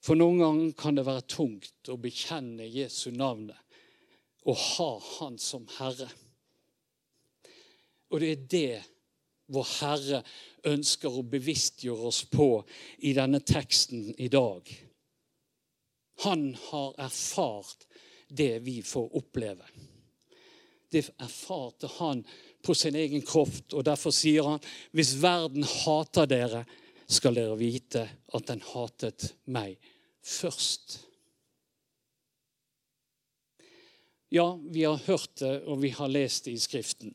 For 0.01 0.17
noen 0.17 0.39
ganger 0.41 0.71
kan 0.77 0.97
det 0.97 1.05
være 1.05 1.27
tungt 1.29 1.91
å 1.91 1.99
bekjenne 2.01 2.65
Jesu 2.65 3.11
navnet 3.13 3.57
og 4.49 4.57
ha 4.57 4.91
Han 5.19 5.37
som 5.37 5.67
Herre. 5.77 6.07
Og 8.09 8.23
det 8.23 8.31
er 8.31 8.47
det 8.49 8.79
vår 9.51 9.67
Herre 9.77 10.21
ønsker 10.71 11.13
å 11.13 11.27
bevisstgjøre 11.27 12.07
oss 12.09 12.23
på 12.31 12.49
i 13.05 13.13
denne 13.17 13.41
teksten 13.45 14.09
i 14.17 14.29
dag. 14.31 14.65
Han 16.25 16.51
har 16.69 16.97
erfart 17.05 17.85
det 18.29 18.59
vi 18.65 18.79
får 18.85 19.15
oppleve. 19.17 19.65
Det 20.91 21.05
erfarte 21.23 21.89
han 21.97 22.23
på 22.61 22.75
sin 22.75 22.95
egen 22.99 23.23
kropp, 23.25 23.73
og 23.73 23.85
derfor 23.87 24.13
sier 24.15 24.47
han 24.47 24.63
hvis 24.95 25.15
verden 25.21 25.65
hater 25.65 26.29
dere, 26.29 26.65
skal 27.11 27.35
dere 27.35 27.57
vite 27.59 28.05
at 28.35 28.45
den 28.47 28.61
hatet 28.63 29.33
meg 29.51 29.75
først. 30.23 31.01
Ja, 34.31 34.59
vi 34.63 34.85
har 34.87 35.01
hørt 35.07 35.41
det, 35.41 35.57
og 35.67 35.81
vi 35.81 35.89
har 35.91 36.07
lest 36.07 36.45
det 36.47 36.55
i 36.55 36.61
Skriften. 36.63 37.11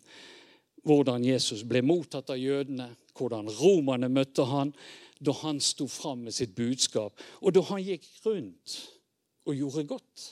Hvordan 0.85 1.25
Jesus 1.25 1.62
ble 1.64 1.80
mottatt 1.80 2.28
av 2.35 2.37
jødene, 2.37 2.90
hvordan 3.16 3.49
romerne 3.56 4.11
møtte 4.12 4.45
han 4.45 4.75
da 5.16 5.33
han 5.40 5.62
sto 5.64 5.87
fram 5.88 6.26
med 6.26 6.37
sitt 6.37 6.52
budskap, 6.59 7.16
og 7.40 7.54
da 7.56 7.62
han 7.71 7.80
gikk 7.80 8.04
rundt 8.26 8.76
og 9.49 9.56
gjorde 9.56 9.87
godt. 9.95 10.26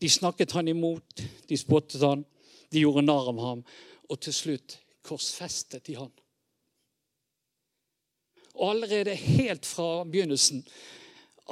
De 0.00 0.10
snakket 0.10 0.52
han 0.52 0.68
imot, 0.68 1.22
de 1.48 1.56
spottet 1.56 2.02
han, 2.04 2.24
de 2.72 2.82
gjorde 2.82 3.06
narr 3.06 3.30
av 3.32 3.40
ham, 3.40 3.62
og 4.10 4.20
til 4.20 4.34
slutt 4.34 4.78
korsfestet 5.06 5.86
de 5.86 5.96
han. 5.96 6.12
Og 8.56 8.70
allerede 8.70 9.14
helt 9.14 9.66
fra 9.68 10.04
begynnelsen 10.04 10.64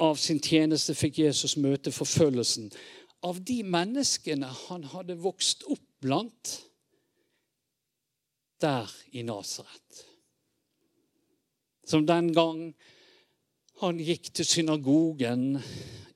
av 0.01 0.17
sin 0.19 0.41
tjeneste 0.43 0.95
fikk 0.97 1.21
Jesus 1.23 1.55
møte 1.61 1.93
forfølgelsen 1.93 2.71
av 3.25 3.39
de 3.45 3.61
menneskene 3.63 4.49
han 4.65 4.85
hadde 4.91 5.17
vokst 5.21 5.65
opp 5.71 5.83
blant 6.03 6.55
der 8.61 8.91
i 9.15 9.23
Nasaret. 9.25 10.03
Som 11.85 12.05
den 12.09 12.31
gang 12.33 12.67
han 13.81 13.99
gikk 14.01 14.31
til 14.33 14.47
synagogen 14.47 15.59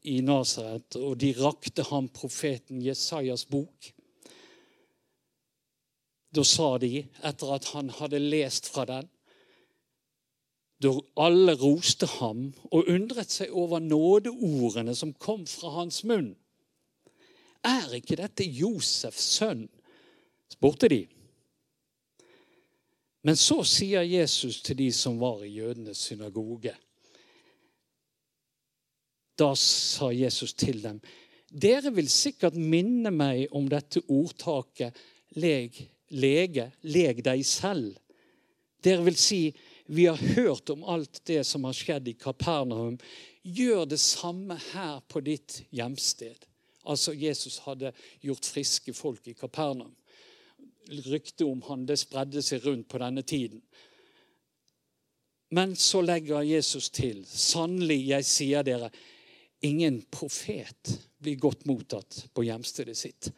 i 0.10 0.20
Nasaret, 0.26 0.98
og 0.98 1.20
de 1.22 1.32
rakte 1.38 1.86
ham 1.92 2.10
profeten 2.14 2.82
Jesajas 2.84 3.46
bok. 3.50 3.92
Da 6.36 6.44
sa 6.46 6.76
de, 6.82 7.06
etter 7.26 7.56
at 7.56 7.72
han 7.74 7.90
hadde 8.00 8.22
lest 8.22 8.70
fra 8.70 8.86
den 8.90 9.10
da 10.80 10.94
alle 11.20 11.56
roste 11.60 12.08
ham 12.20 12.50
og 12.72 12.88
undret 12.88 13.34
seg 13.34 13.52
over 13.52 13.82
nådeordene 13.84 14.96
som 14.96 15.12
kom 15.14 15.44
fra 15.50 15.74
hans 15.82 16.06
munn. 16.08 16.34
Er 17.68 17.98
ikke 17.98 18.20
dette 18.20 18.48
Josefs 18.48 19.26
sønn? 19.36 19.68
spurte 20.50 20.88
de. 20.90 21.04
Men 23.28 23.36
så 23.36 23.60
sier 23.68 24.08
Jesus 24.08 24.62
til 24.64 24.80
de 24.80 24.88
som 24.96 25.20
var 25.20 25.44
i 25.44 25.52
jødenes 25.60 26.00
synagoge. 26.08 26.72
Da 29.40 29.54
sa 29.56 30.12
Jesus 30.12 30.54
til 30.54 30.82
dem, 30.84 31.00
dere 31.50 31.94
vil 31.96 32.10
sikkert 32.12 32.58
minne 32.60 33.12
meg 33.14 33.48
om 33.56 33.70
dette 33.72 34.04
ordtaket 34.12 34.98
leg, 35.40 35.74
lege, 36.14 36.70
leg 36.86 37.24
deg 37.26 37.46
selv. 37.48 37.96
Dere 38.84 39.06
vil 39.08 39.18
si, 39.20 39.42
vi 39.90 40.06
har 40.06 40.20
hørt 40.36 40.70
om 40.70 40.84
alt 40.86 41.24
det 41.26 41.42
som 41.48 41.66
har 41.66 41.74
skjedd 41.74 42.12
i 42.12 42.18
Kapernaum. 42.20 43.00
Gjør 43.42 43.88
det 43.90 44.00
samme 44.04 44.60
her 44.70 45.00
på 45.10 45.24
ditt 45.26 45.64
hjemsted. 45.74 46.46
Altså, 46.86 47.14
Jesus 47.14 47.60
hadde 47.66 47.92
gjort 48.22 48.46
friske 48.46 48.94
folk 48.94 49.28
i 49.28 49.34
Kapernaum. 49.34 49.96
Ryktet 51.10 51.46
om 51.48 51.62
han 51.68 51.86
det 51.90 52.00
spredde 52.02 52.42
seg 52.46 52.66
rundt 52.66 52.88
på 52.90 53.02
denne 53.02 53.24
tiden. 53.26 53.62
Men 55.50 55.74
så 55.76 56.02
legger 56.06 56.46
Jesus 56.46 56.92
til, 56.94 57.24
sannelig, 57.26 58.04
jeg 58.12 58.26
sier 58.30 58.66
dere, 58.66 58.92
ingen 59.62 60.02
profet 60.12 60.94
blir 61.20 61.36
godt 61.36 61.66
mottatt 61.66 62.26
på 62.34 62.46
hjemstedet 62.48 62.98
sitt. 62.98 63.32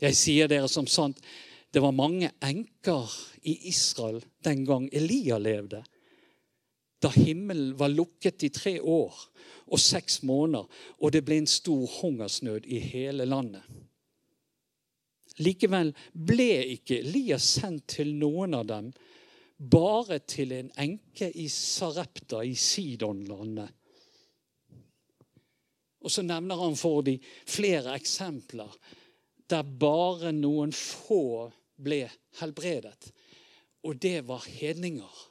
Jeg 0.00 0.16
sier 0.18 0.50
dere 0.50 0.68
som 0.68 0.86
sant, 0.90 1.20
det 1.70 1.82
var 1.82 1.94
mange 1.96 2.30
enker 2.44 3.10
i 3.42 3.56
Israel 3.68 4.20
den 4.46 4.64
gang 4.64 4.88
Elia 4.92 5.38
levde. 5.38 5.82
Da 7.02 7.10
himmelen 7.12 7.74
var 7.76 7.92
lukket 7.92 8.46
i 8.46 8.50
tre 8.54 8.78
år 8.80 9.14
og 9.64 9.80
seks 9.80 10.22
måneder, 10.22 10.68
og 11.00 11.12
det 11.12 11.24
ble 11.26 11.40
en 11.42 11.50
stor 11.50 11.82
hungersnød 12.00 12.68
i 12.70 12.78
hele 12.80 13.26
landet. 13.28 13.64
Likevel 15.42 15.90
ble 16.14 16.62
ikke 16.76 17.00
Elias 17.02 17.46
sendt 17.58 17.88
til 17.96 18.12
noen 18.14 18.54
av 18.54 18.68
dem, 18.70 18.92
bare 19.58 20.20
til 20.30 20.52
en 20.54 20.70
enke 20.78 21.30
i 21.34 21.48
Sarepta 21.50 22.44
i 22.46 22.54
Sidonlandet. 22.54 23.72
Og 26.04 26.12
så 26.12 26.24
nevner 26.24 26.60
han 26.60 26.76
for 26.76 27.02
dem 27.06 27.22
flere 27.48 27.96
eksempler 27.96 28.72
der 29.50 29.64
bare 29.64 30.32
noen 30.32 30.72
få 30.72 31.50
ble 31.84 32.04
helbredet. 32.40 33.10
Og 33.84 33.96
det 34.00 34.22
var 34.28 34.44
hedninger. 34.48 35.22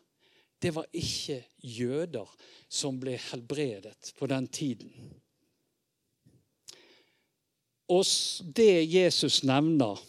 Det 0.61 0.73
var 0.75 0.85
ikke 0.93 1.41
jøder 1.57 2.29
som 2.69 2.99
ble 3.01 3.17
helbredet 3.31 4.13
på 4.17 4.29
den 4.29 4.47
tiden. 4.47 4.93
Og 7.91 8.05
det 8.55 8.85
Jesus 8.87 9.43
nevner, 9.43 9.99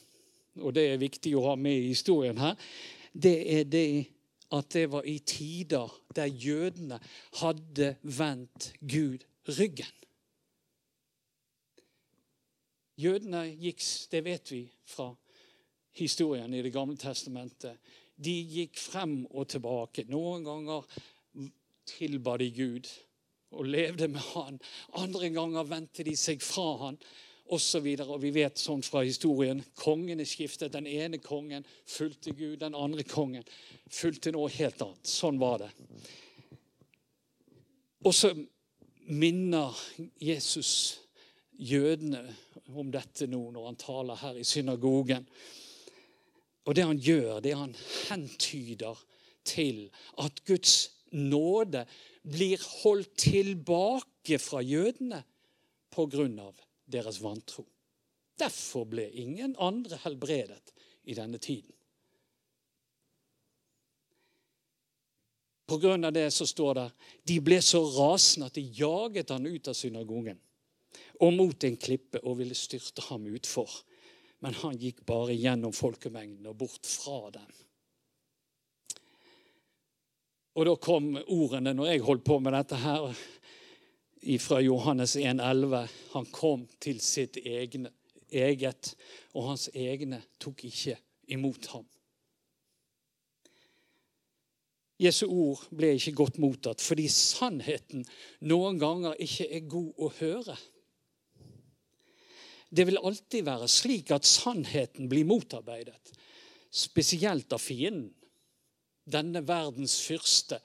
og 0.60 0.74
det 0.76 0.84
er 0.88 1.00
viktig 1.02 1.34
å 1.36 1.48
ha 1.48 1.54
med 1.58 1.80
i 1.80 1.90
historien 1.90 2.38
her, 2.38 2.54
det 3.12 3.36
er 3.58 3.64
det 3.68 3.88
at 4.54 4.70
det 4.70 4.86
var 4.92 5.06
i 5.10 5.18
tider 5.26 5.90
der 6.14 6.30
jødene 6.30 7.00
hadde 7.40 7.94
vendt 8.02 8.70
Gud 8.80 9.26
ryggen. 9.58 9.90
Jødene 12.96 13.46
gikk, 13.58 13.82
det 14.10 14.24
vet 14.24 14.52
vi 14.52 14.62
fra 14.86 15.10
historien 15.98 16.54
i 16.54 16.62
Det 16.62 16.72
gamle 16.72 16.96
testamentet. 16.96 17.78
De 18.16 18.32
gikk 18.32 18.78
frem 18.78 19.24
og 19.30 19.48
tilbake. 19.48 20.04
Noen 20.08 20.44
ganger 20.44 20.86
tilba 21.86 22.36
de 22.38 22.50
Gud 22.54 22.88
og 23.50 23.66
levde 23.66 24.08
med 24.08 24.20
han. 24.34 24.60
Andre 24.98 25.30
ganger 25.30 25.66
vendte 25.66 26.04
de 26.06 26.16
seg 26.16 26.42
fra 26.42 26.76
han 26.86 26.98
osv. 27.44 27.82
videre. 27.82 28.08
og 28.08 28.22
vi 28.22 28.30
vet 28.30 28.58
sånn 28.58 28.82
fra 28.82 29.02
historien 29.04 29.62
kongene 29.74 30.24
skiftet. 30.24 30.72
Den 30.72 30.86
ene 30.86 31.18
kongen 31.18 31.66
fulgte 31.86 32.32
Gud, 32.32 32.58
den 32.60 32.74
andre 32.74 33.02
kongen 33.02 33.44
fulgte 33.90 34.32
noe 34.32 34.48
helt 34.48 34.82
annet. 34.82 35.06
Sånn 35.06 35.38
var 35.38 35.58
det. 35.58 35.70
Og 38.04 38.14
så 38.14 38.34
minner 39.08 39.74
Jesus 40.20 41.03
jødene 41.58 42.22
om 42.74 42.90
dette 42.92 43.28
nå 43.30 43.42
når 43.54 43.66
han 43.68 43.78
taler 43.80 44.20
her 44.20 44.38
i 44.40 44.46
synagogen. 44.46 45.26
Og 46.64 46.76
det 46.76 46.86
han 46.86 46.98
gjør, 46.98 47.40
det 47.44 47.54
han 47.56 47.74
hentyder 48.08 49.00
til 49.44 49.90
at 50.18 50.40
Guds 50.48 50.90
nåde 51.12 51.84
blir 52.24 52.60
holdt 52.82 53.12
tilbake 53.20 54.38
fra 54.40 54.62
jødene 54.64 55.22
pga. 55.92 56.52
deres 56.86 57.22
vantro. 57.22 57.64
Derfor 58.38 58.84
ble 58.84 59.10
ingen 59.10 59.54
andre 59.58 59.96
helbredet 60.04 60.72
i 61.04 61.14
denne 61.14 61.38
tiden. 61.38 61.70
Av 65.68 66.12
det 66.12 66.30
så 66.30 66.46
står 66.46 66.74
det 66.74 66.90
de 67.24 67.40
ble 67.40 67.60
så 67.62 67.80
rasende 67.80 68.46
at 68.46 68.54
de 68.54 68.60
jaget 68.60 69.30
han 69.30 69.46
ut 69.46 69.68
av 69.68 69.74
synagogen 69.74 70.40
og 71.20 71.34
mot 71.36 71.66
en 71.66 71.76
klippe 71.76 72.20
og 72.24 72.38
ville 72.40 72.56
styrte 72.58 73.04
ham 73.08 73.26
utfor. 73.30 73.70
Men 74.44 74.56
han 74.60 74.78
gikk 74.80 75.04
bare 75.06 75.36
gjennom 75.36 75.72
folkemengden 75.72 76.46
og 76.50 76.58
bort 76.64 76.88
fra 76.88 77.30
dem. 77.34 77.52
Og 80.54 80.68
da 80.68 80.74
kom 80.78 81.14
ordene 81.18 81.72
når 81.74 81.90
jeg 81.90 82.04
holdt 82.06 82.26
på 82.26 82.38
med 82.42 82.54
dette 82.54 82.78
her, 82.78 83.08
fra 84.40 84.60
Johannes 84.62 85.16
1,11. 85.16 85.88
Han 86.14 86.28
kom 86.32 86.68
til 86.80 87.00
sitt 87.02 87.36
egne, 87.42 87.90
eget, 88.30 88.94
og 89.34 89.50
hans 89.50 89.66
egne 89.74 90.22
tok 90.40 90.64
ikke 90.68 90.96
imot 91.34 91.66
ham. 91.74 91.84
Jesu 95.02 95.26
ord 95.26 95.64
ble 95.74 95.96
ikke 95.96 96.14
godt 96.14 96.38
mottatt 96.38 96.82
fordi 96.84 97.08
sannheten 97.10 98.04
noen 98.46 98.78
ganger 98.78 99.18
ikke 99.20 99.48
er 99.50 99.66
god 99.68 99.90
å 99.98 100.10
høre. 100.20 100.56
Det 102.74 102.86
vil 102.88 102.98
alltid 102.98 103.46
være 103.46 103.68
slik 103.70 104.10
at 104.14 104.26
sannheten 104.26 105.08
blir 105.08 105.26
motarbeidet. 105.28 106.12
spesielt 106.74 107.52
av 107.52 107.58
fienden. 107.62 108.10
Denne 109.04 109.44
verdens 109.46 110.00
fyrste. 110.02 110.58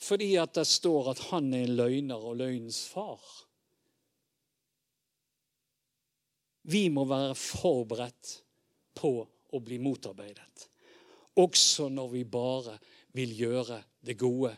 Fordi 0.00 0.36
at 0.40 0.54
det 0.56 0.64
står 0.64 1.10
at 1.12 1.18
han 1.28 1.52
er 1.52 1.66
en 1.66 1.76
løgner 1.76 2.22
og 2.24 2.38
løgnens 2.40 2.86
far. 2.88 3.20
Vi 6.62 6.88
må 6.88 7.04
være 7.04 7.34
forberedt 7.36 8.32
på 8.96 9.12
å 9.52 9.60
bli 9.60 9.76
motarbeidet. 9.82 10.64
Også 11.36 11.90
når 11.92 12.08
vi 12.14 12.24
bare 12.24 12.78
vil 13.12 13.36
gjøre 13.36 13.82
det 14.00 14.16
gode. 14.16 14.54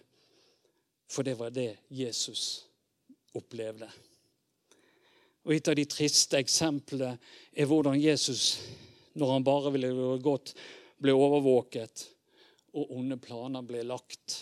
For 1.11 1.27
det 1.27 1.35
var 1.41 1.51
det 1.51 1.73
Jesus 1.91 2.63
opplevde. 3.35 3.91
Og 5.43 5.55
Et 5.55 5.69
av 5.69 5.75
de 5.75 5.85
triste 5.91 6.39
eksemplene 6.39 7.17
er 7.53 7.67
hvordan 7.67 7.99
Jesus, 7.99 8.63
når 9.19 9.33
han 9.33 9.47
bare 9.47 9.73
ville 9.75 9.91
gjøre 9.91 10.23
godt, 10.23 10.55
ble 11.03 11.15
overvåket, 11.19 12.07
og 12.79 12.93
onde 12.95 13.19
planer 13.21 13.65
ble 13.67 13.83
lagt. 13.85 14.39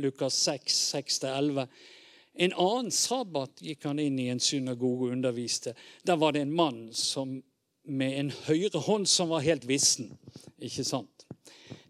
Lukas 0.00 0.38
6, 0.46 0.78
6-11. 0.96 1.66
En 2.40 2.54
annen 2.56 2.90
sabbat 2.94 3.60
gikk 3.60 3.84
han 3.84 4.00
inn 4.00 4.16
i 4.22 4.30
en 4.32 4.40
synagoge 4.40 5.10
og 5.10 5.14
underviste. 5.18 5.74
Der 6.06 6.16
var 6.16 6.32
det 6.32 6.46
en 6.46 6.56
mann 6.56 6.88
som, 6.96 7.36
med 7.84 8.16
en 8.16 8.32
høyre 8.46 8.80
hånd 8.86 9.06
som 9.10 9.34
var 9.34 9.44
helt 9.44 9.68
vissen. 9.68 10.14
Ikke 10.62 10.86
sant? 10.86 11.26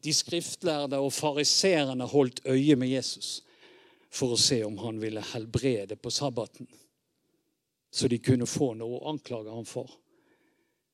De 0.02 0.12
skriftlærde 0.16 0.98
og 0.98 1.12
fariserene 1.14 2.08
holdt 2.08 2.42
øye 2.48 2.74
med 2.80 2.90
Jesus 2.90 3.44
for 4.10 4.34
å 4.34 4.40
se 4.40 4.62
om 4.66 4.80
han 4.82 4.98
ville 4.98 5.22
helbrede 5.32 5.94
på 6.00 6.10
sabbaten 6.10 6.66
så 7.90 8.08
de 8.08 8.18
kunne 8.22 8.46
få 8.46 8.72
noe 8.78 8.98
å 8.98 9.10
anklage 9.10 9.50
ham 9.52 9.66
for. 9.66 9.90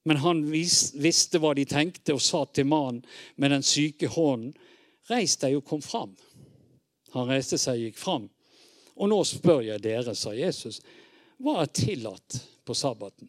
Men 0.06 0.20
han 0.22 0.44
visste 0.46 1.40
hva 1.42 1.52
de 1.58 1.64
tenkte, 1.66 2.14
og 2.14 2.22
sa 2.22 2.44
til 2.46 2.68
mannen 2.70 3.02
med 3.36 3.50
den 3.52 3.64
syke 3.66 4.08
hånden, 4.12 4.54
reis 5.10 5.36
deg 5.42 5.58
og 5.58 5.66
kom 5.66 5.82
fram. 5.82 6.14
Han 7.14 7.28
reiste 7.30 7.58
seg 7.58 7.78
og 7.78 7.88
gikk 7.88 7.98
fram. 7.98 8.28
Og 8.96 9.10
nå 9.10 9.18
spør 9.28 9.64
jeg 9.66 9.82
dere, 9.84 10.14
sa 10.16 10.32
Jesus, 10.34 10.80
hva 11.42 11.60
er 11.62 11.72
tillatt 11.74 12.38
på 12.66 12.74
sabbaten? 12.74 13.28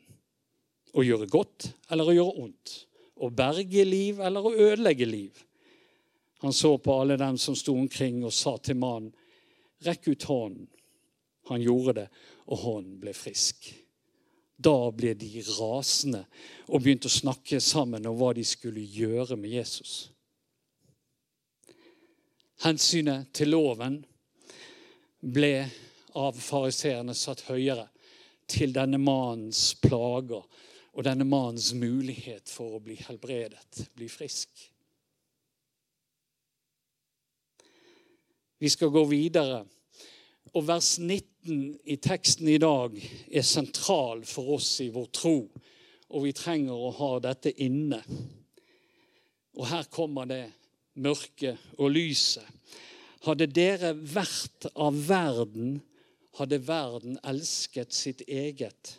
Å 0.98 1.04
gjøre 1.04 1.28
godt 1.30 1.72
eller 1.92 2.08
å 2.08 2.16
gjøre 2.16 2.46
ondt? 2.46 2.76
Å 3.18 3.30
berge 3.34 3.84
liv 3.86 4.22
eller 4.24 4.46
å 4.46 4.54
ødelegge 4.54 5.10
liv? 5.10 5.44
Han 6.46 6.54
så 6.54 6.76
på 6.78 6.94
alle 6.94 7.18
dem 7.18 7.38
som 7.42 7.56
sto 7.58 7.74
omkring, 7.74 8.22
og 8.24 8.34
sa 8.34 8.54
til 8.62 8.78
mannen, 8.78 9.10
rekk 9.86 10.12
ut 10.14 10.26
hånden. 10.30 10.68
Han 11.48 11.64
gjorde 11.64 11.94
det, 12.02 12.08
og 12.48 12.64
hånden 12.64 13.00
ble 13.02 13.14
frisk. 13.16 13.70
Da 14.58 14.90
ble 14.92 15.14
de 15.14 15.44
rasende 15.60 16.24
og 16.68 16.82
begynte 16.82 17.10
å 17.10 17.14
snakke 17.14 17.60
sammen 17.62 18.08
om 18.10 18.18
hva 18.18 18.32
de 18.34 18.46
skulle 18.48 18.82
gjøre 18.82 19.38
med 19.38 19.54
Jesus. 19.60 19.98
Hensynet 22.64 23.30
til 23.38 23.54
loven 23.54 24.00
ble 25.22 25.68
av 26.18 26.40
fariseerne 26.42 27.14
satt 27.14 27.46
høyere 27.52 27.86
til 28.50 28.74
denne 28.74 28.98
mannens 28.98 29.76
plager 29.78 30.42
og 30.98 31.06
denne 31.06 31.28
mannens 31.30 31.70
mulighet 31.78 32.50
for 32.50 32.78
å 32.78 32.82
bli 32.82 32.96
helbredet, 32.98 33.84
bli 33.94 34.08
frisk. 34.10 34.50
Vi 38.58 38.70
skal 38.74 38.90
gå 38.90 39.04
videre 39.06 39.62
og 40.54 40.68
vers 40.68 40.98
19 41.00 41.78
i 41.86 41.98
teksten 42.02 42.48
i 42.52 42.60
dag 42.62 42.96
er 43.32 43.46
sentral 43.46 44.24
for 44.28 44.58
oss 44.58 44.70
i 44.84 44.90
vår 44.94 45.10
tro, 45.16 45.38
og 46.08 46.24
vi 46.24 46.34
trenger 46.36 46.76
å 46.76 46.94
ha 47.00 47.12
dette 47.24 47.52
inne. 47.64 48.00
Og 49.58 49.68
her 49.68 49.90
kommer 49.92 50.30
det 50.30 50.46
mørket 51.02 51.58
og 51.78 51.92
lyset. 51.96 52.46
Hadde 53.26 53.50
dere 53.50 53.92
vært 53.98 54.70
av 54.76 54.96
verden, 55.08 55.80
hadde 56.38 56.62
verden 56.64 57.18
elsket 57.28 57.96
sitt 57.96 58.22
eget. 58.28 58.94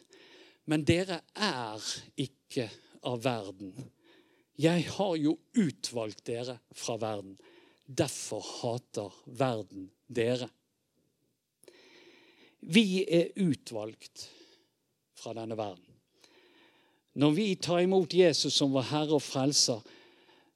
Men 0.68 0.84
dere 0.84 1.22
er 1.32 1.84
ikke 2.18 2.66
av 3.08 3.22
verden. 3.24 3.72
Jeg 4.58 4.88
har 4.90 5.14
jo 5.16 5.36
utvalgt 5.54 6.24
dere 6.26 6.58
fra 6.74 6.98
verden. 7.00 7.38
Derfor 7.86 8.42
hater 8.42 9.14
verden 9.38 9.86
dere. 10.10 10.50
Vi 12.68 13.04
er 13.08 13.32
utvalgt 13.40 14.28
fra 15.16 15.32
denne 15.36 15.56
verden. 15.56 15.84
Når 17.18 17.30
vi 17.34 17.46
tar 17.56 17.80
imot 17.82 18.14
Jesus 18.14 18.58
som 18.60 18.74
vår 18.74 18.90
Herre 18.90 19.16
og 19.16 19.24
Frelser, 19.24 19.80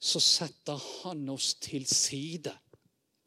så 0.03 0.21
setter 0.21 0.79
han 1.03 1.25
oss 1.33 1.55
til 1.63 1.87
side 1.89 2.53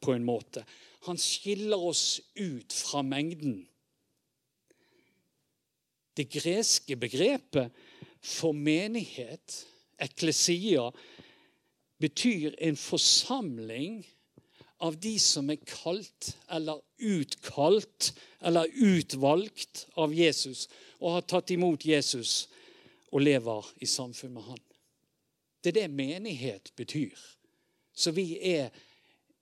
på 0.04 0.14
en 0.14 0.28
måte. 0.28 0.62
Han 1.10 1.18
skiller 1.20 1.82
oss 1.82 2.22
ut 2.38 2.74
fra 2.74 3.02
mengden. 3.06 3.64
Det 6.16 6.30
greske 6.32 6.96
begrepet 6.96 7.74
for 8.24 8.56
menighet, 8.56 9.66
eklesia, 10.00 10.92
betyr 12.00 12.56
en 12.62 12.78
forsamling 12.80 14.04
av 14.84 14.98
de 15.00 15.16
som 15.20 15.50
er 15.50 15.62
kalt 15.64 16.34
eller 16.52 16.82
utkalt 17.00 18.12
eller 18.46 18.70
utvalgt 18.74 19.86
av 19.96 20.14
Jesus 20.14 20.68
og 21.00 21.18
har 21.18 21.28
tatt 21.30 21.54
imot 21.56 21.86
Jesus 21.88 22.48
og 23.12 23.24
lever 23.24 23.72
i 23.80 23.88
samfunn 23.88 24.36
med 24.36 24.48
han. 24.50 24.62
Det 25.64 25.72
er 25.72 25.80
det 25.80 25.96
menighet 25.98 26.72
betyr. 26.78 27.16
Så 27.96 28.12
vi 28.12 28.36
er 28.44 28.70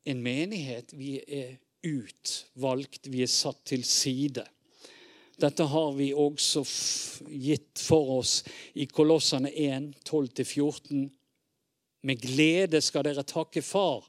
en 0.05 0.21
menighet. 0.23 0.93
Vi 0.93 1.17
er 1.27 1.55
utvalgt. 1.83 3.09
Vi 3.11 3.23
er 3.25 3.31
satt 3.31 3.63
til 3.65 3.83
side. 3.83 4.45
Dette 5.41 5.65
har 5.65 5.91
vi 5.97 6.11
også 6.13 6.61
gitt 7.27 7.81
for 7.81 8.19
oss 8.19 8.43
i 8.77 8.85
Kolossene 8.85 9.49
1, 9.49 9.89
12-14. 10.05 11.07
Med 12.03 12.21
glede 12.21 12.81
skal 12.83 13.07
dere 13.07 13.25
takke 13.25 13.63
Far 13.65 14.05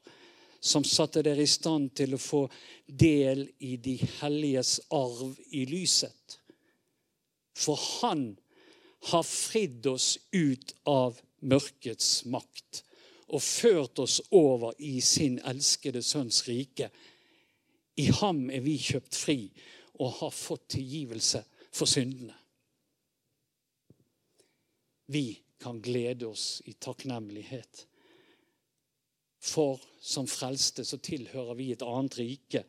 som 0.65 0.83
satte 0.83 1.21
dere 1.21 1.43
i 1.45 1.49
stand 1.49 1.91
til 1.93 2.15
å 2.15 2.21
få 2.21 2.41
del 2.87 3.43
i 3.61 3.75
de 3.77 3.99
helliges 4.17 4.79
arv 4.89 5.35
i 5.53 5.61
lyset. 5.69 6.39
For 7.53 7.77
han 8.01 8.31
har 9.11 9.27
fridd 9.29 9.85
oss 9.91 10.15
ut 10.33 10.73
av 10.89 11.21
mørkets 11.45 12.25
makt 12.33 12.81
og 13.29 13.45
ført 13.45 14.01
oss 14.01 14.17
over 14.33 14.73
i 14.81 14.97
sin 15.05 15.37
elskede 15.45 16.01
sønns 16.01 16.41
rike. 16.49 16.89
I 18.01 18.09
ham 18.23 18.47
er 18.49 18.65
vi 18.65 18.79
kjøpt 18.81 19.21
fri 19.21 19.39
og 20.01 20.17
har 20.23 20.33
fått 20.33 20.71
tilgivelse 20.79 21.45
for 21.69 21.85
syndene. 21.89 22.33
Vi 25.13 25.27
kan 25.61 25.77
glede 25.77 26.25
oss 26.25 26.63
i 26.65 26.73
takknemlighet 26.73 27.85
for 29.45 29.81
som 30.01 30.27
frelste 30.29 30.85
så 30.85 30.97
tilhører 31.01 31.57
vi 31.57 31.71
et 31.73 31.85
annet 31.85 32.17
rike, 32.19 32.65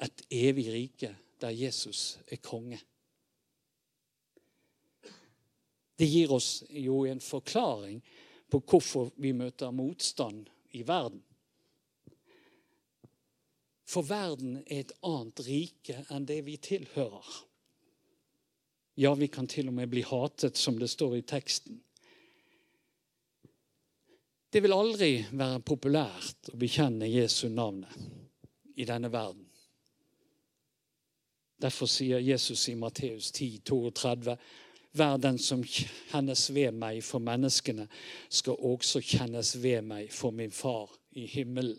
et 0.00 0.26
evig 0.32 0.66
rike 0.72 1.12
der 1.40 1.52
Jesus 1.52 2.18
er 2.32 2.40
konge. 2.40 2.80
Det 5.96 6.08
gir 6.08 6.32
oss 6.32 6.64
jo 6.68 7.04
en 7.08 7.20
forklaring 7.24 8.02
på 8.52 8.60
hvorfor 8.60 9.10
vi 9.16 9.32
møter 9.32 9.72
motstand 9.72 10.44
i 10.76 10.82
verden. 10.86 11.22
For 13.86 14.04
verden 14.04 14.58
er 14.66 14.82
et 14.82 14.94
annet 15.06 15.40
rike 15.46 16.02
enn 16.12 16.26
det 16.28 16.42
vi 16.46 16.56
tilhører. 16.60 17.28
Ja, 18.96 19.12
vi 19.14 19.28
kan 19.28 19.48
til 19.48 19.68
og 19.68 19.76
med 19.76 19.92
bli 19.92 20.02
hatet, 20.04 20.56
som 20.56 20.78
det 20.80 20.88
står 20.90 21.18
i 21.18 21.24
teksten. 21.28 21.80
Det 24.56 24.62
vil 24.64 24.72
aldri 24.72 25.10
være 25.36 25.58
populært 25.68 26.48
å 26.48 26.56
bekjenne 26.56 27.04
Jesu 27.12 27.50
navnet 27.52 27.92
i 28.80 28.86
denne 28.88 29.10
verden. 29.12 29.42
Derfor 31.60 31.90
sier 31.92 32.22
Jesus 32.24 32.62
i 32.72 32.74
Matteus 32.80 33.28
10, 33.36 33.58
32, 33.68 34.36
Vær 34.96 35.18
den 35.20 35.36
som 35.36 35.60
kjennes 35.60 36.46
ved 36.56 36.72
meg 36.72 37.02
for 37.04 37.20
menneskene, 37.20 37.84
skal 38.32 38.56
også 38.70 39.02
kjennes 39.04 39.50
ved 39.60 39.84
meg 39.90 40.08
for 40.08 40.32
min 40.32 40.56
far 40.56 40.88
i 41.12 41.26
himmelen. 41.28 41.76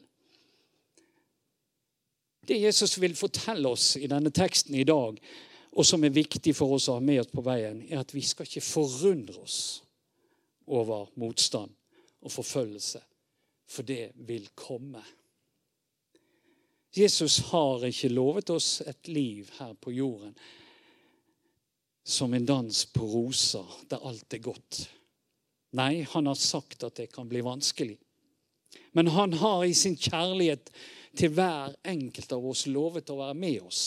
Det 2.45 2.59
Jesus 2.61 2.93
vil 3.01 3.17
fortelle 3.17 3.73
oss 3.73 3.95
i 3.97 4.05
denne 4.05 4.29
teksten 4.29 4.77
i 4.77 4.85
dag, 4.85 5.17
og 5.73 5.89
som 5.89 6.05
er 6.05 6.13
viktig 6.13 6.53
for 6.53 6.77
oss 6.77 6.91
å 6.93 6.99
ha 6.99 7.05
med 7.09 7.23
oss 7.25 7.33
på 7.33 7.41
veien, 7.41 7.81
er 7.89 8.05
at 8.05 8.13
vi 8.13 8.21
skal 8.21 8.45
ikke 8.45 8.65
forundre 8.69 9.41
oss 9.49 9.59
over 10.69 11.09
motstand 11.17 11.73
og 12.21 12.31
forfølgelse, 12.31 13.01
for 13.67 13.87
det 13.87 14.11
vil 14.27 14.49
komme. 14.55 15.03
Jesus 16.97 17.37
har 17.51 17.85
ikke 17.85 18.09
lovet 18.09 18.49
oss 18.49 18.81
et 18.87 19.07
liv 19.11 19.49
her 19.59 19.73
på 19.73 19.91
jorden 19.93 20.33
som 22.07 22.33
en 22.33 22.45
dans 22.45 22.85
på 22.85 23.03
roser 23.03 23.65
der 23.91 24.03
alt 24.07 24.33
er 24.33 24.39
godt. 24.39 24.85
Nei, 25.75 26.05
han 26.07 26.29
har 26.29 26.39
sagt 26.39 26.85
at 26.87 26.95
det 26.95 27.09
kan 27.11 27.27
bli 27.27 27.41
vanskelig. 27.43 27.97
Men 28.95 29.11
han 29.11 29.33
har 29.33 29.65
i 29.65 29.73
sin 29.75 29.97
kjærlighet 29.99 30.71
til 31.19 31.33
hver 31.35 31.75
enkelt 31.83 32.31
av 32.31 32.45
oss 32.47 32.63
lovet 32.71 33.11
å 33.11 33.19
være 33.19 33.35
med 33.35 33.59
oss 33.67 33.81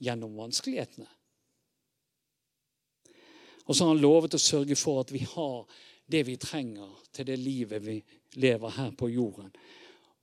gjennom 0.00 0.38
vanskelighetene. 0.38 1.08
Og 3.66 3.74
så 3.74 3.84
har 3.84 3.96
han 3.96 4.02
lovet 4.02 4.34
å 4.38 4.42
sørge 4.42 4.78
for 4.78 5.02
at 5.02 5.10
vi 5.14 5.24
har 5.26 5.66
det 6.10 6.24
vi 6.26 6.36
trenger 6.40 6.90
til 7.12 7.28
det 7.28 7.38
livet 7.38 7.84
vi 7.86 7.96
lever 8.42 8.76
her 8.76 8.90
på 8.98 9.08
jorden. 9.10 9.50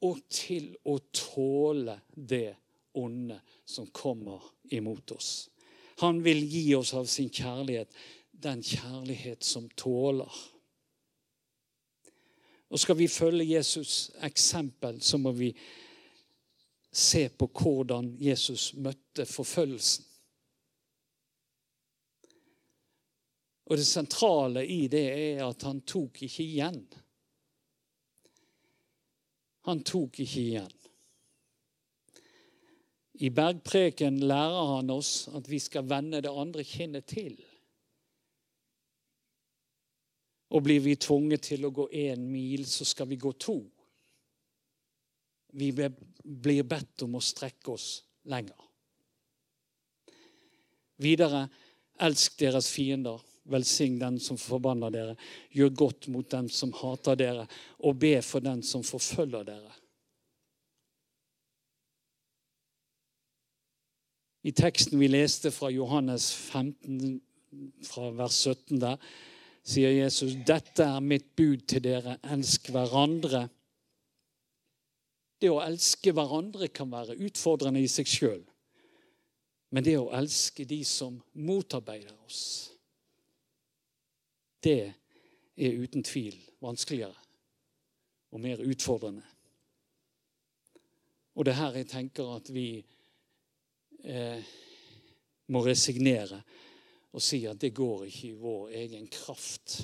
Og 0.05 0.19
til 0.29 0.73
å 0.85 0.97
tåle 1.15 1.99
det 2.13 2.55
onde 2.97 3.39
som 3.65 3.87
kommer 3.93 4.43
imot 4.73 5.11
oss. 5.15 5.49
Han 6.03 6.21
vil 6.25 6.43
gi 6.45 6.75
oss 6.77 6.93
av 6.93 7.07
sin 7.09 7.29
kjærlighet 7.33 7.93
den 8.37 8.61
kjærlighet 8.63 9.43
som 9.43 9.69
tåler. 9.69 10.33
Og 12.69 12.79
skal 12.79 12.97
vi 12.99 13.07
følge 13.07 13.57
Jesus' 13.57 14.11
eksempel, 14.25 15.01
så 15.01 15.17
må 15.17 15.31
vi 15.31 15.53
se 16.91 17.27
på 17.29 17.47
hvordan 17.47 18.15
Jesus 18.19 18.73
møtte 18.73 19.25
forfølgelsen. 19.25 20.06
Og 23.67 23.75
det 23.75 23.85
sentrale 23.87 24.63
i 24.63 24.85
det 24.91 25.05
er 25.11 25.43
at 25.43 25.65
han 25.67 25.81
tok 25.83 26.21
ikke 26.23 26.43
igjen. 26.43 26.79
Han 29.67 29.83
tok 29.83 30.21
ikke 30.23 30.39
igjen. 30.39 30.75
I 33.19 33.31
bergpreken 33.33 34.21
lærer 34.29 34.75
han 34.75 34.91
oss 34.93 35.27
at 35.35 35.49
vi 35.49 35.59
skal 35.59 35.87
vende 35.89 36.21
det 36.23 36.31
andre 36.31 36.63
kinnet 36.63 37.07
til. 37.09 37.35
Og 40.55 40.63
blir 40.63 40.79
vi 40.85 40.95
tvunget 40.95 41.49
til 41.49 41.65
å 41.67 41.73
gå 41.75 41.89
én 41.91 42.23
mil, 42.29 42.63
så 42.69 42.85
skal 42.87 43.09
vi 43.09 43.17
gå 43.19 43.33
to. 43.35 43.57
Vi 45.59 45.73
blir 45.73 46.63
bedt 46.63 47.03
om 47.03 47.17
å 47.17 47.23
strekke 47.23 47.73
oss 47.73 47.89
lenger. 48.31 48.61
Videre, 51.03 51.47
elsk 51.99 52.37
deres 52.39 52.69
fiender. 52.71 53.19
Velsign 53.51 53.99
den 53.99 54.19
som 54.19 54.39
forbanner 54.39 54.93
dere. 54.93 55.15
Gjør 55.55 55.75
godt 55.83 56.07
mot 56.13 56.29
dem 56.31 56.49
som 56.49 56.73
hater 56.75 57.17
dere, 57.19 57.47
og 57.79 57.99
be 57.99 58.17
for 58.21 58.43
den 58.43 58.63
som 58.63 58.83
forfølger 58.83 59.47
dere. 59.47 59.75
I 64.47 64.53
teksten 64.55 64.99
vi 64.99 65.09
leste 65.11 65.51
fra 65.51 65.69
Johannes 65.73 66.29
15, 66.31 67.17
fra 67.83 68.11
vers 68.15 68.37
17 68.45 68.79
der, 68.79 69.01
sier 69.67 69.91
Jesus, 69.91 70.37
'Dette 70.47 70.83
er 70.83 71.03
mitt 71.03 71.35
bud 71.35 71.65
til 71.67 71.83
dere. 71.83 72.17
Elsk 72.23 72.69
hverandre.' 72.71 73.49
Det 75.41 75.49
å 75.53 75.59
elske 75.61 76.13
hverandre 76.15 76.69
kan 76.73 76.89
være 76.89 77.17
utfordrende 77.27 77.83
i 77.83 77.89
seg 77.91 78.07
sjøl. 78.09 78.39
Men 79.69 79.83
det 79.83 79.97
å 79.99 80.09
elske 80.15 80.65
de 80.65 80.79
som 80.87 81.19
motarbeider 81.33 82.15
oss, 82.25 82.71
det 84.67 84.93
er 85.57 85.79
uten 85.79 86.03
tvil 86.03 86.35
vanskeligere 86.61 87.15
og 88.35 88.41
mer 88.43 88.61
utfordrende. 88.61 89.23
Og 91.37 91.45
det 91.45 91.53
er 91.53 91.61
her 91.61 91.77
jeg 91.77 91.89
tenker 91.91 92.31
at 92.35 92.49
vi 92.53 92.69
eh, 94.03 94.55
må 95.53 95.61
resignere 95.65 96.41
og 97.13 97.23
si 97.23 97.43
at 97.49 97.61
det 97.61 97.75
går 97.77 98.07
ikke 98.07 98.27
i 98.27 98.39
vår 98.41 98.73
egen 98.81 99.07
kraft. 99.13 99.77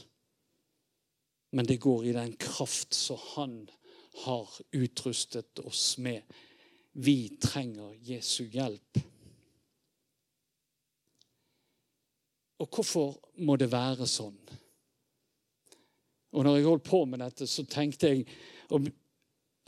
Men 1.53 1.69
det 1.69 1.79
går 1.81 2.09
i 2.09 2.15
den 2.17 2.35
kraft 2.37 2.93
som 2.97 3.17
Han 3.35 3.69
har 4.25 4.49
utrustet 4.73 5.59
oss 5.59 5.97
med. 5.97 6.21
Vi 6.93 7.37
trenger 7.41 7.95
Jesu 8.01 8.43
hjelp. 8.43 8.99
Og 12.59 12.69
hvorfor 12.69 13.17
må 13.45 13.55
det 13.57 13.71
være 13.71 14.05
sånn? 14.07 14.37
Og 16.33 16.45
når 16.45 16.57
jeg 16.57 16.67
holdt 16.67 16.87
på 16.89 17.03
med 17.05 17.21
dette, 17.21 17.47
så 17.49 17.65
tenkte 17.69 18.09
jeg 18.09 18.25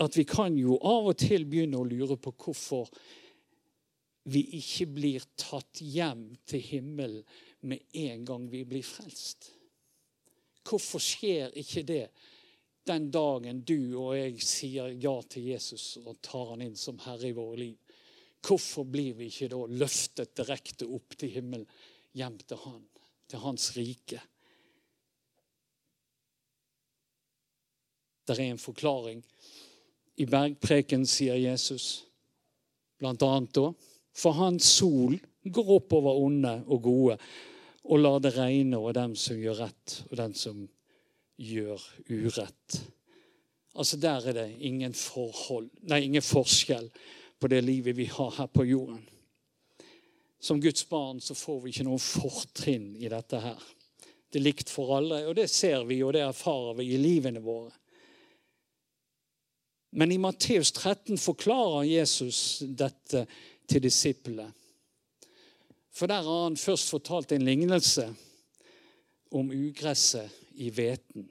at 0.02 0.18
vi 0.18 0.26
kan 0.28 0.58
jo 0.58 0.80
av 0.82 1.12
og 1.12 1.20
til 1.22 1.46
begynne 1.48 1.80
å 1.80 1.88
lure 1.88 2.18
på 2.20 2.34
hvorfor 2.34 2.90
vi 4.34 4.42
ikke 4.58 4.88
blir 4.90 5.26
tatt 5.38 5.82
hjem 5.86 6.32
til 6.50 6.64
himmelen 6.66 7.22
med 7.70 7.84
en 8.02 8.26
gang 8.26 8.48
vi 8.50 8.64
blir 8.66 8.86
frelst. 8.86 9.52
Hvorfor 10.66 11.02
skjer 11.04 11.54
ikke 11.62 11.86
det 11.86 12.08
den 12.86 13.10
dagen 13.14 13.62
du 13.66 13.96
og 14.02 14.16
jeg 14.18 14.42
sier 14.46 14.94
ja 15.02 15.14
til 15.30 15.52
Jesus 15.52 15.96
og 16.02 16.18
tar 16.26 16.52
han 16.54 16.66
inn 16.66 16.78
som 16.78 16.98
herre 17.06 17.30
i 17.30 17.38
våre 17.38 17.62
liv? 17.62 17.78
Hvorfor 18.46 18.86
blir 18.90 19.14
vi 19.18 19.30
ikke 19.30 19.50
da 19.54 19.62
løftet 19.70 20.36
direkte 20.38 20.90
opp 20.90 21.16
til 21.18 21.34
himmelen, 21.38 21.70
hjem 22.18 22.38
til 22.46 22.62
han, 22.66 22.82
til 23.30 23.42
hans 23.46 23.72
rike? 23.78 24.22
Det 28.26 28.38
er 28.38 28.50
en 28.50 28.62
forklaring. 28.62 29.22
I 30.18 30.26
bergpreken 30.26 31.06
sier 31.08 31.38
Jesus 31.38 32.06
blant 33.00 33.24
annet 33.26 33.54
da 33.54 33.68
For 34.16 34.38
hans 34.38 34.68
sol 34.78 35.18
går 35.44 35.72
opp 35.76 35.94
over 35.94 36.22
onde 36.24 36.54
og 36.66 36.82
gode, 36.82 37.18
og 37.86 38.00
lar 38.00 38.22
det 38.24 38.32
regne 38.38 38.80
over 38.80 38.96
dem 38.96 39.14
som 39.20 39.38
gjør 39.38 39.60
rett, 39.66 39.98
og 40.10 40.16
den 40.18 40.34
som 40.34 40.64
gjør 41.38 41.84
urett. 42.10 42.80
Altså 43.76 43.98
Der 43.98 44.30
er 44.30 44.34
det 44.34 44.48
ingen, 44.60 44.94
forhold, 44.94 45.70
nei, 45.84 46.06
ingen 46.08 46.24
forskjell 46.24 46.88
på 47.40 47.52
det 47.52 47.62
livet 47.64 47.98
vi 47.98 48.08
har 48.08 48.32
her 48.40 48.48
på 48.48 48.64
jorden. 48.64 49.04
Som 50.40 50.62
Guds 50.62 50.88
barn 50.90 51.20
så 51.22 51.36
får 51.36 51.60
vi 51.62 51.74
ikke 51.74 51.86
noen 51.88 52.02
fortrinn 52.02 52.94
i 52.96 53.10
dette 53.12 53.40
her. 53.44 53.60
Det 54.32 54.40
er 54.40 54.48
likt 54.48 54.72
for 54.72 54.96
alle, 54.98 55.26
og 55.28 55.36
det 55.36 55.50
ser 55.52 55.84
vi 55.90 56.00
og 56.04 56.16
det 56.16 56.24
erfarer 56.24 56.80
vi 56.80 56.94
i 56.96 57.02
livene 57.02 57.44
våre. 57.44 57.74
Men 59.96 60.12
i 60.12 60.18
Matteus 60.18 60.72
13 60.72 61.18
forklarer 61.18 61.86
Jesus 61.88 62.64
dette 62.68 63.22
til 63.68 63.84
disiplene. 63.86 64.50
For 65.96 66.12
der 66.12 66.26
har 66.28 66.42
han 66.44 66.58
først 66.60 66.92
fortalt 66.92 67.32
en 67.32 67.46
lignelse 67.48 68.10
om 69.32 69.54
ugresset 69.56 70.36
i 70.60 70.68
hveten. 70.70 71.30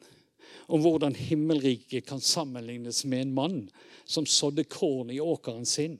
Om 0.73 0.81
hvordan 0.81 1.17
himmelriket 1.17 2.07
kan 2.09 2.25
sammenlignes 2.25 3.05
med 3.05 3.27
en 3.27 3.37
mann 3.37 3.61
som 4.05 4.25
sådde 4.27 4.65
korn 4.65 5.13
i 5.13 5.21
åkeren 5.21 5.69
sin. 5.69 5.99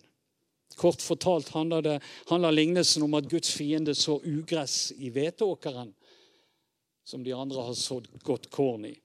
Kort 0.77 1.05
fortalt 1.05 1.53
handler, 1.53 2.51
lignelsen 2.51 3.05
om 3.05 3.15
at 3.15 3.29
Guds 3.29 3.53
fiende 3.53 3.95
så 3.95 4.17
ugress 4.25 4.93
i 4.97 5.13
hveteåkeren, 5.13 5.93
som 7.05 7.25
de 7.25 7.37
andre 7.37 7.69
har 7.69 7.77
sådd 7.77 8.09
godt 8.25 8.49
korn 8.51 8.89
i. 8.89 8.97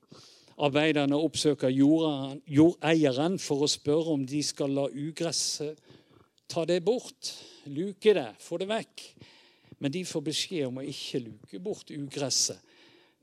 Arbeiderne 0.59 1.15
oppsøker 1.15 1.71
jordeieren 1.71 3.37
for 3.39 3.63
å 3.63 3.71
spørre 3.71 4.15
om 4.17 4.25
de 4.27 4.41
skal 4.43 4.73
la 4.75 4.89
ugresset 4.91 5.79
ta 6.49 6.65
det 6.67 6.81
bort. 6.83 7.31
Luke 7.69 8.13
det, 8.15 8.27
få 8.41 8.59
det 8.59 8.67
vekk. 8.69 9.03
Men 9.79 9.93
de 9.93 10.03
får 10.07 10.25
beskjed 10.25 10.67
om 10.67 10.81
å 10.81 10.87
ikke 10.87 11.21
luke 11.23 11.61
bort 11.63 11.91
ugresset, 11.95 12.59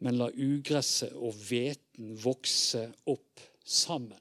men 0.00 0.16
la 0.16 0.30
ugresset 0.30 1.12
og 1.12 1.36
hveten 1.48 2.14
vokse 2.22 2.86
opp 3.12 3.42
sammen. 3.60 4.20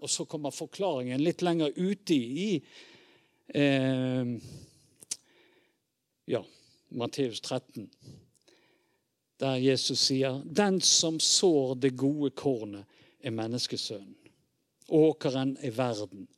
Og 0.00 0.10
så 0.10 0.24
kommer 0.28 0.54
forklaringen 0.54 1.20
litt 1.20 1.44
lenger 1.44 1.76
ute 1.76 2.16
i 2.16 2.48
eh, 3.56 4.32
ja, 6.32 6.40
Matteus 6.96 7.40
13, 7.44 7.88
der 9.40 9.56
Jesus 9.56 10.06
sier 10.08 10.42
Den 10.44 10.80
som 10.80 11.20
sår 11.20 11.74
det 11.82 11.96
gode 11.96 12.30
kornet, 12.30 12.84
er 13.24 13.32
menneskesønnen. 13.32 14.16
Åkeren 14.88 15.56
er 15.64 15.72
verden. 15.72 16.28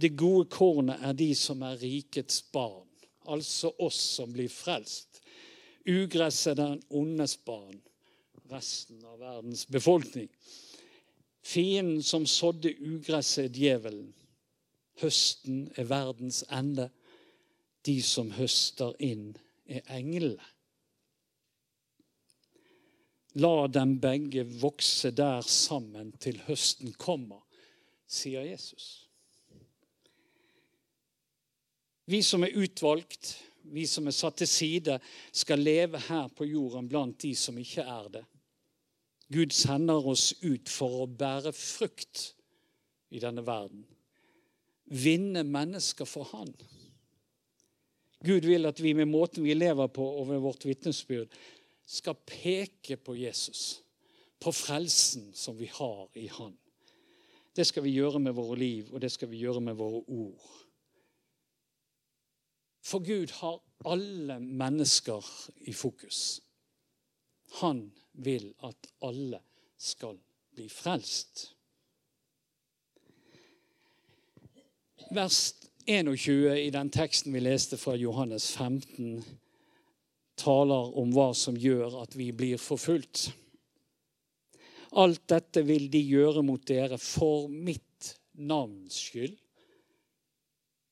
Det 0.00 0.16
gode 0.16 0.48
kornet 0.48 1.02
er 1.04 1.12
de 1.12 1.34
som 1.36 1.62
er 1.62 1.76
rikets 1.82 2.40
barn, 2.52 2.88
altså 3.28 3.74
oss 3.78 4.00
som 4.16 4.32
blir 4.32 4.48
frelst. 4.48 5.20
Ugress 5.86 6.46
er 6.46 6.56
den 6.56 6.80
ondes 6.90 7.36
barn, 7.36 7.76
resten 8.50 9.04
av 9.04 9.20
verdens 9.20 9.66
befolkning. 9.66 10.30
Fienden 11.42 12.02
som 12.02 12.26
sådde 12.26 12.74
ugresset, 12.80 13.44
er 13.44 13.54
djevelen. 13.58 14.14
Høsten 15.02 15.66
er 15.76 15.84
verdens 15.90 16.44
ende. 16.50 16.88
De 17.86 17.98
som 18.02 18.30
høster 18.30 18.94
inn, 19.02 19.32
er 19.66 19.82
englene. 19.90 20.44
La 23.40 23.66
dem 23.68 23.94
begge 24.00 24.44
vokse 24.60 25.10
der 25.16 25.40
sammen 25.46 26.12
til 26.20 26.40
høsten 26.48 26.92
kommer, 27.00 27.40
sier 28.04 28.44
Jesus. 28.44 29.08
Vi 32.04 32.20
som 32.26 32.44
er 32.44 32.58
utvalgt, 32.58 33.38
vi 33.72 33.86
som 33.88 34.10
er 34.10 34.16
satt 34.16 34.42
til 34.42 34.50
side, 34.50 34.98
skal 35.32 35.62
leve 35.64 36.00
her 36.10 36.28
på 36.34 36.44
jorden 36.44 36.90
blant 36.90 37.22
de 37.22 37.32
som 37.38 37.56
ikke 37.58 37.86
er 37.86 38.10
det. 38.18 38.24
Gud 39.32 39.54
sender 39.56 40.04
oss 40.12 40.34
ut 40.42 40.68
for 40.68 41.04
å 41.04 41.08
bære 41.08 41.54
frukt 41.56 42.34
i 43.14 43.22
denne 43.22 43.44
verden. 43.46 43.86
Vinne 44.92 45.40
mennesker 45.48 46.04
for 46.04 46.28
Han. 46.34 46.52
Gud 48.22 48.44
vil 48.44 48.68
at 48.68 48.80
vi 48.82 48.92
med 48.94 49.08
måten 49.08 49.46
vi 49.46 49.54
lever 49.56 49.88
på 49.88 50.04
og 50.04 50.28
ved 50.28 50.42
vårt 50.44 50.66
vitnesbyrd 50.68 51.32
skal 51.92 52.16
peke 52.26 52.96
på 52.96 53.14
Jesus, 53.16 53.82
på 54.40 54.52
frelsen 54.52 55.30
som 55.36 55.58
vi 55.58 55.68
har 55.72 56.08
i 56.18 56.26
Han. 56.26 56.56
Det 57.56 57.66
skal 57.68 57.84
vi 57.84 57.92
gjøre 57.92 58.18
med 58.18 58.32
våre 58.32 58.56
liv, 58.56 58.88
og 58.94 59.00
det 59.00 59.12
skal 59.12 59.28
vi 59.28 59.42
gjøre 59.44 59.60
med 59.60 59.76
våre 59.76 60.00
ord. 60.08 60.48
For 62.82 63.04
Gud 63.04 63.30
har 63.40 63.60
alle 63.84 64.40
mennesker 64.40 65.26
i 65.68 65.72
fokus. 65.72 66.40
Han 67.60 67.92
vil 68.12 68.54
at 68.64 68.88
alle 69.02 69.42
skal 69.78 70.18
bli 70.54 70.68
frelst. 70.68 71.52
Vers 75.12 75.54
21 75.86 76.56
i 76.62 76.70
den 76.70 76.90
teksten 76.90 77.34
vi 77.34 77.40
leste 77.40 77.76
fra 77.76 77.94
Johannes 77.94 78.48
15, 78.56 79.24
taler 80.42 80.96
om 80.98 81.12
hva 81.14 81.30
som 81.36 81.56
gjør 81.58 82.02
at 82.02 82.16
vi 82.18 82.30
blir 82.36 82.60
forfulgt. 82.60 83.30
Alt 84.98 85.24
dette 85.30 85.62
vil 85.64 85.86
de 85.92 86.02
gjøre 86.04 86.42
mot 86.44 86.62
dere 86.68 86.98
for 87.00 87.48
mitt 87.48 88.12
navns 88.36 88.98
skyld. 89.06 89.38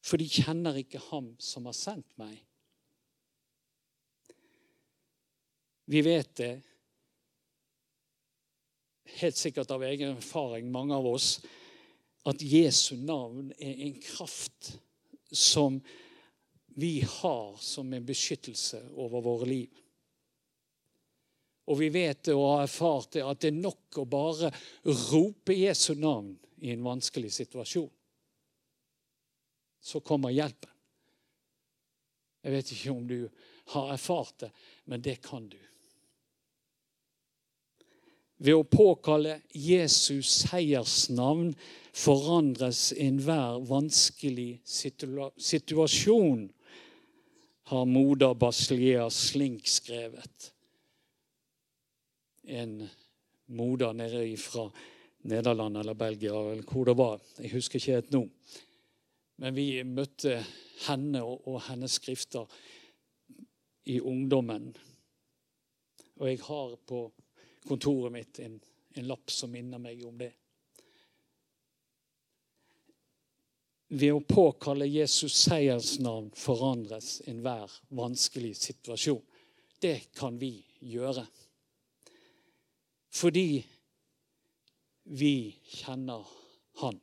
For 0.01 0.21
de 0.21 0.29
kjenner 0.31 0.79
ikke 0.81 1.03
ham 1.11 1.35
som 1.43 1.67
har 1.69 1.77
sendt 1.77 2.09
meg. 2.21 2.39
Vi 5.91 6.01
vet 6.07 6.31
det 6.39 6.53
helt 9.21 9.37
sikkert 9.37 9.73
av 9.75 9.83
egen 9.85 10.15
erfaring, 10.15 10.69
mange 10.71 10.95
av 10.95 11.07
oss, 11.11 11.41
at 12.29 12.43
Jesu 12.45 12.95
navn 13.01 13.51
er 13.59 13.81
en 13.89 13.97
kraft 14.05 14.75
som 15.35 15.81
vi 16.81 17.01
har 17.07 17.57
som 17.61 17.93
en 17.93 18.07
beskyttelse 18.07 18.81
over 18.97 19.21
våre 19.21 19.47
liv. 19.47 19.81
Og 21.71 21.79
vi 21.79 21.88
vet 21.93 22.25
det 22.27 22.35
og 22.35 22.47
har 22.49 22.64
erfart 22.64 23.12
det 23.14 23.23
at 23.23 23.40
det 23.43 23.53
er 23.53 23.62
nok 23.62 24.01
å 24.01 24.07
bare 24.09 24.51
rope 25.12 25.55
Jesu 25.55 25.93
navn 25.95 26.33
i 26.64 26.73
en 26.73 26.85
vanskelig 26.85 27.31
situasjon. 27.37 27.90
Så 29.81 30.01
kommer 30.05 30.35
hjelpen. 30.35 30.73
Jeg 32.40 32.53
vet 32.57 32.73
ikke 32.73 32.95
om 32.95 33.05
du 33.09 33.29
har 33.75 33.93
erfart 33.95 34.38
det, 34.47 34.51
men 34.88 35.03
det 35.05 35.21
kan 35.23 35.47
du. 35.49 35.59
Ved 38.40 38.57
å 38.57 38.64
påkalle 38.64 39.43
Jesus 39.53 40.31
seiersnavn 40.47 41.53
forandres 41.93 42.88
enhver 42.97 43.61
vanskelig 43.69 44.62
situasjon, 44.64 46.49
har 47.71 47.85
Moda 47.85 48.35
Basilea 48.35 49.11
Slink 49.11 49.67
skrevet. 49.67 50.53
En 52.43 52.89
Moda 53.47 53.93
nede 53.93 54.37
fra 54.37 54.73
Nederland 55.19 55.77
eller 55.77 55.95
Belgia 55.95 56.53
eller 56.53 56.63
hvor 56.63 56.85
det 56.85 56.97
var. 56.99 57.21
Jeg 57.39 57.53
husker 57.53 57.79
ikke 57.79 57.93
helt 57.93 58.11
nå. 58.11 58.25
Men 59.39 59.55
vi 59.55 59.69
møtte 59.87 60.41
henne 60.89 61.23
og 61.23 61.61
hennes 61.69 61.95
skrifter 62.01 62.51
i 63.87 64.01
ungdommen. 64.01 64.73
Og 66.19 66.27
jeg 66.27 66.43
har 66.49 66.75
på 66.75 67.05
kontoret 67.71 68.17
mitt 68.19 68.43
en, 68.43 68.59
en 68.99 69.07
lapp 69.07 69.31
som 69.31 69.55
minner 69.55 69.79
meg 69.79 70.03
om 70.11 70.19
det. 70.19 70.33
Ved 73.90 74.14
å 74.14 74.22
påkalle 74.22 74.87
Jesus 74.87 75.35
seiersnavn 75.48 76.31
forandres 76.38 77.18
enhver 77.31 77.72
vanskelig 77.98 78.55
situasjon. 78.61 79.22
Det 79.83 80.12
kan 80.14 80.38
vi 80.38 80.53
gjøre. 80.87 81.26
Fordi 83.11 83.64
vi 85.11 85.35
kjenner 85.66 86.26
Han. 86.81 87.00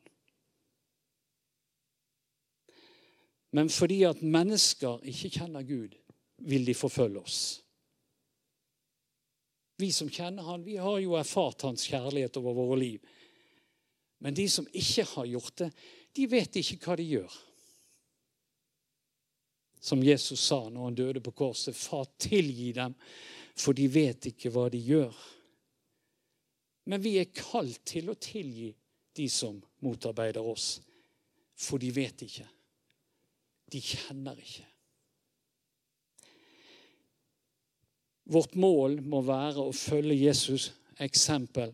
Men 3.52 3.70
fordi 3.70 4.02
at 4.08 4.24
mennesker 4.24 5.04
ikke 5.08 5.30
kjenner 5.40 5.66
Gud, 5.68 5.96
vil 6.38 6.66
de 6.66 6.74
forfølge 6.78 7.20
oss. 7.20 7.40
Vi 9.78 9.92
som 9.94 10.10
kjenner 10.10 10.46
han, 10.46 10.66
vi 10.66 10.78
har 10.82 10.98
jo 11.02 11.16
erfart 11.18 11.66
hans 11.68 11.86
kjærlighet 11.90 12.38
over 12.42 12.56
våre 12.58 12.80
liv. 12.82 13.04
Men 14.26 14.34
de 14.38 14.48
som 14.50 14.66
ikke 14.74 15.06
har 15.12 15.30
gjort 15.30 15.56
det, 15.62 15.70
de 16.18 16.26
vet 16.30 16.60
ikke 16.60 16.80
hva 16.82 16.98
de 16.98 17.06
gjør. 17.06 17.34
Som 19.88 20.02
Jesus 20.04 20.42
sa 20.50 20.64
når 20.68 20.90
han 20.90 20.98
døde 20.98 21.24
på 21.24 21.34
korset. 21.38 21.78
Far, 21.78 22.08
tilgi 22.20 22.72
dem, 22.76 22.96
for 23.58 23.78
de 23.78 23.86
vet 23.92 24.32
ikke 24.32 24.52
hva 24.54 24.68
de 24.74 24.82
gjør. 24.82 25.14
Men 26.88 27.04
vi 27.04 27.18
er 27.22 27.34
kalt 27.36 27.84
til 27.88 28.10
å 28.10 28.18
tilgi 28.20 28.72
de 29.18 29.28
som 29.32 29.58
motarbeider 29.84 30.46
oss, 30.46 30.78
for 31.58 31.82
de 31.82 31.92
vet 31.94 32.26
ikke. 32.26 32.48
De 33.68 33.82
kjenner 33.84 34.38
ikke. 34.40 34.66
Vårt 38.28 38.56
mål 38.60 39.00
må 39.08 39.22
være 39.24 39.64
å 39.64 39.76
følge 39.76 40.18
Jesus' 40.20 40.72
eksempel 41.04 41.74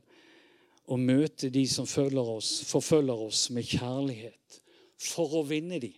og 0.91 0.99
møte 0.99 1.49
de 1.53 1.63
som 1.69 1.87
oss, 2.19 2.63
forfølger 2.67 3.25
oss 3.27 3.49
med 3.55 3.63
kjærlighet, 3.63 4.59
for 4.99 5.39
å 5.39 5.43
vinne 5.47 5.79
dem, 5.79 5.95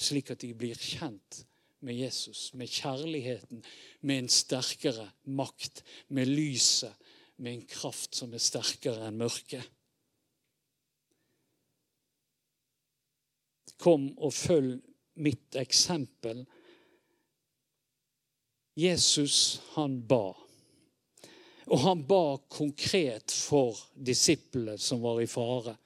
slik 0.00 0.32
at 0.32 0.40
de 0.40 0.54
blir 0.56 0.76
kjent 0.76 1.44
med 1.84 1.96
Jesus, 1.96 2.50
med 2.54 2.68
kjærligheten, 2.68 3.64
med 4.00 4.24
en 4.24 4.28
sterkere 4.32 5.10
makt, 5.24 5.82
med 6.08 6.28
lyset, 6.28 6.94
med 7.40 7.54
en 7.54 7.66
kraft 7.68 8.16
som 8.16 8.32
er 8.36 8.42
sterkere 8.42 9.06
enn 9.08 9.20
mørket. 9.20 9.64
Kom 13.80 14.10
og 14.20 14.34
følg 14.36 14.76
mitt 15.24 15.56
eksempel 15.56 16.44
Jesus, 18.76 19.60
han 19.74 19.98
ba. 20.08 20.34
Og 21.68 21.82
han 21.84 22.02
ba 22.08 22.38
konkret 22.48 23.32
for 23.34 23.76
disiplene 23.94 24.78
som 24.80 25.02
var 25.04 25.20
i 25.20 25.28
fare. 25.28 25.76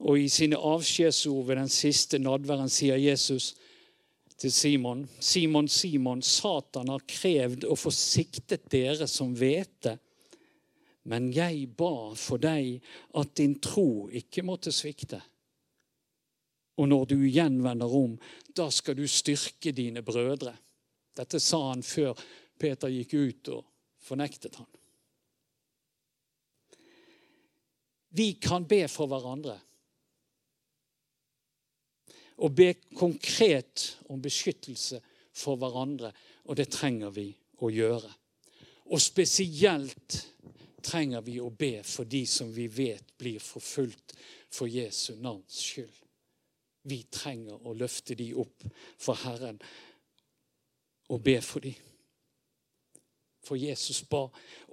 Og 0.00 0.18
i 0.20 0.28
sine 0.32 0.56
avskjedsord 0.56 1.46
ved 1.48 1.60
den 1.60 1.72
siste 1.72 2.20
nadværen 2.20 2.70
sier 2.72 3.00
Jesus 3.00 3.54
til 4.40 4.52
Simon 4.52 5.08
Simon, 5.20 5.68
Simon, 5.68 6.22
Satan 6.22 6.88
har 6.88 7.02
krevd 7.08 7.66
å 7.68 7.76
få 7.76 7.92
siktet 7.92 8.70
dere 8.72 9.08
som 9.08 9.34
hvete. 9.36 9.98
Men 11.10 11.30
jeg 11.32 11.66
ba 11.76 12.14
for 12.16 12.40
deg 12.40 12.80
at 13.20 13.34
din 13.36 13.58
tro 13.60 14.08
ikke 14.12 14.44
måtte 14.44 14.72
svikte. 14.72 15.20
Og 16.80 16.88
når 16.88 17.10
du 17.10 17.16
igjen 17.18 17.58
vender 17.64 17.92
om, 17.92 18.14
da 18.56 18.70
skal 18.72 18.96
du 18.96 19.04
styrke 19.08 19.72
dine 19.76 20.00
brødre. 20.04 20.54
Dette 21.16 21.40
sa 21.42 21.66
han 21.68 21.84
før 21.84 22.16
Peter 22.60 22.88
gikk 22.92 23.16
ut 23.16 23.50
og 23.52 23.69
fornektet 24.00 24.56
han. 24.60 24.68
Vi 28.10 28.32
kan 28.42 28.66
be 28.66 28.88
for 28.88 29.06
hverandre. 29.06 29.58
Og 32.40 32.54
be 32.56 32.72
konkret 32.96 34.00
om 34.08 34.22
beskyttelse 34.22 35.00
for 35.36 35.60
hverandre. 35.60 36.12
Og 36.44 36.56
det 36.56 36.70
trenger 36.72 37.12
vi 37.14 37.28
å 37.60 37.70
gjøre. 37.70 38.10
Og 38.90 39.02
spesielt 39.02 40.16
trenger 40.82 41.22
vi 41.22 41.36
å 41.40 41.50
be 41.52 41.84
for 41.86 42.08
de 42.08 42.24
som 42.26 42.50
vi 42.52 42.66
vet 42.72 43.12
blir 43.20 43.38
forfulgt 43.38 44.16
for 44.50 44.66
Jesu 44.66 45.14
navns 45.20 45.60
skyld. 45.60 45.94
Vi 46.88 47.02
trenger 47.12 47.60
å 47.68 47.76
løfte 47.76 48.16
de 48.16 48.32
opp 48.40 48.64
for 48.98 49.20
Herren 49.22 49.60
og 51.12 51.22
be 51.22 51.36
for 51.44 51.62
dem. 51.62 51.76
For 53.46 53.56
Jesus 53.56 54.02
ba, 54.04 54.26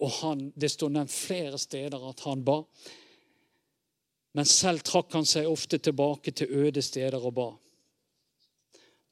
og 0.04 0.12
han, 0.20 0.50
det 0.56 0.70
står 0.74 0.92
nevnt 0.92 1.14
flere 1.14 1.58
steder 1.62 2.04
at 2.10 2.24
han 2.28 2.44
ba. 2.46 2.58
Men 4.36 4.46
selv 4.46 4.84
trakk 4.86 5.16
han 5.16 5.26
seg 5.26 5.48
ofte 5.50 5.80
tilbake 5.80 6.34
til 6.36 6.52
øde 6.66 6.84
steder 6.84 7.24
og 7.24 7.34
ba. 7.38 7.48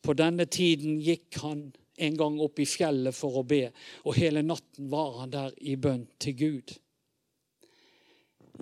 På 0.05 0.13
denne 0.13 0.45
tiden 0.45 0.99
gikk 1.01 1.39
han 1.41 1.69
en 1.95 2.17
gang 2.19 2.35
opp 2.43 2.59
i 2.59 2.67
fjellet 2.67 3.15
for 3.15 3.39
å 3.39 3.45
be, 3.47 3.69
og 4.03 4.19
hele 4.19 4.43
natten 4.45 4.91
var 4.91 5.21
han 5.21 5.31
der 5.33 5.55
i 5.63 5.77
bønn 5.79 6.03
til 6.19 6.35
Gud. 6.37 6.75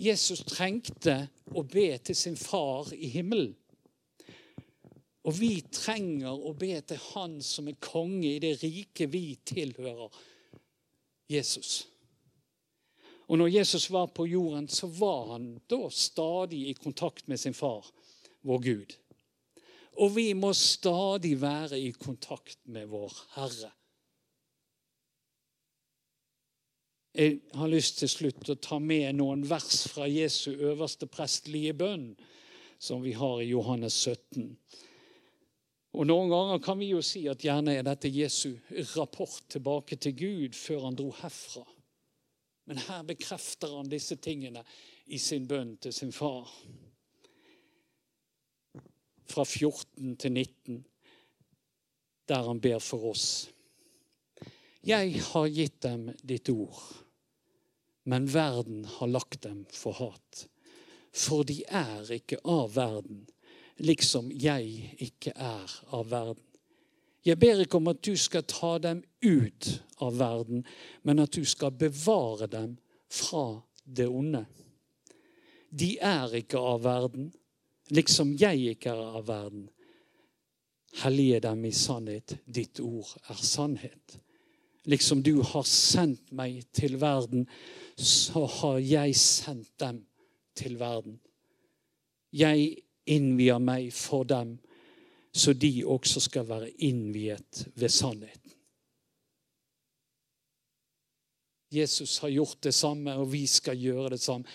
Jesus 0.01 0.41
trengte 0.47 1.17
å 1.53 1.65
be 1.69 1.89
til 2.05 2.17
sin 2.17 2.37
far 2.39 2.93
i 2.95 3.09
himmelen. 3.13 3.53
Og 5.23 5.37
vi 5.37 5.61
trenger 5.71 6.35
å 6.35 6.51
be 6.59 6.73
til 6.83 6.99
Han 7.13 7.37
som 7.45 7.69
er 7.71 7.77
konge 7.79 8.33
i 8.33 8.41
det 8.43 8.57
rike 8.59 9.07
vi 9.07 9.37
tilhører, 9.47 10.09
Jesus. 11.33 11.87
Og 13.27 13.39
når 13.39 13.47
Jesus 13.47 13.89
var 13.91 14.11
på 14.13 14.25
jorden, 14.27 14.67
så 14.69 14.87
var 14.87 15.33
han 15.33 15.55
da 15.71 15.87
stadig 15.89 16.67
i 16.69 16.73
kontakt 16.73 17.27
med 17.27 17.39
sin 17.39 17.53
far, 17.53 17.87
vår 18.41 18.59
Gud. 18.59 18.97
Og 20.01 20.15
vi 20.15 20.33
må 20.33 20.53
stadig 20.53 21.37
være 21.41 21.79
i 21.79 21.91
kontakt 21.91 22.59
med 22.65 22.89
vår 22.91 23.13
Herre. 23.35 23.71
Jeg 27.13 27.39
har 27.53 27.69
lyst 27.69 27.99
til 28.01 28.09
slutt 28.09 28.49
å 28.49 28.57
ta 28.57 28.79
med 28.81 29.19
noen 29.19 29.43
vers 29.45 29.83
fra 29.93 30.07
Jesu 30.09 30.49
øverste 30.55 31.05
prestelige 31.05 31.75
bønn, 31.77 32.07
som 32.81 33.03
vi 33.05 33.13
har 33.13 33.41
i 33.41 33.51
Johannes 33.51 33.93
17. 33.93 34.55
Og 35.93 36.07
Noen 36.09 36.31
ganger 36.31 36.61
kan 36.63 36.79
vi 36.79 36.89
jo 36.89 37.01
si 37.05 37.25
at 37.29 37.43
gjerne 37.45 37.75
er 37.77 37.85
dette 37.85 38.09
Jesu 38.09 38.55
rapport 38.95 39.43
tilbake 39.53 39.99
til 40.01 40.15
Gud 40.17 40.57
før 40.57 40.87
han 40.87 40.97
dro 40.97 41.11
herfra. 41.19 41.65
Men 42.65 42.81
her 42.87 43.03
bekrefter 43.05 43.75
han 43.77 43.91
disse 43.91 44.17
tingene 44.23 44.63
i 45.05 45.19
sin 45.21 45.45
bønn 45.47 45.75
til 45.83 45.93
sin 45.93 46.13
far. 46.15 46.49
Fra 49.29 49.45
14 49.45 50.15
til 50.17 50.31
19, 50.31 50.81
der 52.29 52.49
han 52.49 52.61
ber 52.63 52.81
for 52.81 53.11
oss. 53.11 53.27
Jeg 54.83 55.21
har 55.29 55.47
gitt 55.53 55.81
dem 55.85 56.09
ditt 56.23 56.49
ord 56.49 56.81
men 58.03 58.27
verden 58.27 58.85
har 58.85 59.07
lagt 59.07 59.41
dem 59.41 59.65
for 59.71 59.93
hat. 59.93 60.47
For 61.13 61.43
de 61.43 61.61
er 61.67 62.09
ikke 62.11 62.39
av 62.43 62.73
verden, 62.75 63.25
liksom 63.77 64.31
jeg 64.31 64.95
ikke 65.01 65.33
er 65.35 65.77
av 65.93 66.09
verden. 66.11 66.43
Jeg 67.23 67.39
ber 67.39 67.61
ikke 67.63 67.79
om 67.79 67.87
at 67.87 68.01
du 68.03 68.15
skal 68.19 68.43
ta 68.43 68.77
dem 68.83 68.99
ut 69.23 69.69
av 70.03 70.17
verden, 70.19 70.65
men 71.03 71.23
at 71.23 71.31
du 71.31 71.45
skal 71.47 71.71
bevare 71.71 72.49
dem 72.51 72.75
fra 73.07 73.61
det 73.83 74.09
onde. 74.11 74.43
De 75.71 75.95
er 76.01 76.35
ikke 76.41 76.59
av 76.59 76.83
verden, 76.83 77.31
liksom 77.89 78.35
jeg 78.39 78.75
ikke 78.75 78.91
er 78.91 79.15
av 79.21 79.27
verden. 79.27 79.69
Hellige 81.01 81.39
dem 81.47 81.63
i 81.65 81.71
sannhet. 81.73 82.35
Ditt 82.45 82.79
ord 82.83 83.15
er 83.31 83.39
sannhet. 83.41 84.19
Liksom 84.85 85.23
du 85.23 85.39
har 85.41 85.63
sendt 85.65 86.31
meg 86.35 86.59
til 86.75 86.99
verden, 87.01 87.47
så 87.97 88.43
har 88.59 88.81
jeg 88.83 89.15
sendt 89.15 89.71
dem 89.79 90.03
til 90.59 90.75
verden. 90.79 91.21
Jeg 92.33 92.83
innvier 93.05 93.59
meg 93.59 93.91
for 93.95 94.27
dem, 94.27 94.57
så 95.33 95.53
de 95.53 95.71
også 95.85 96.21
skal 96.27 96.47
være 96.47 96.69
innviet 96.85 97.65
ved 97.75 97.89
sannheten. 97.89 98.53
Jesus 101.73 102.19
har 102.19 102.29
gjort 102.29 102.61
det 102.61 102.71
samme, 102.77 103.15
og 103.17 103.31
vi 103.31 103.47
skal 103.49 103.79
gjøre 103.81 104.13
det 104.13 104.21
samme. 104.21 104.45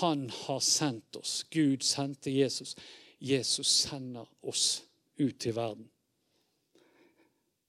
Han 0.00 0.26
har 0.30 0.60
sendt 0.60 1.16
oss. 1.16 1.46
Gud 1.50 1.82
sendte 1.82 2.30
Jesus. 2.30 2.76
Jesus 3.18 3.68
sender 3.86 4.28
oss 4.42 4.82
ut 5.16 5.38
til 5.40 5.56
verden. 5.56 5.88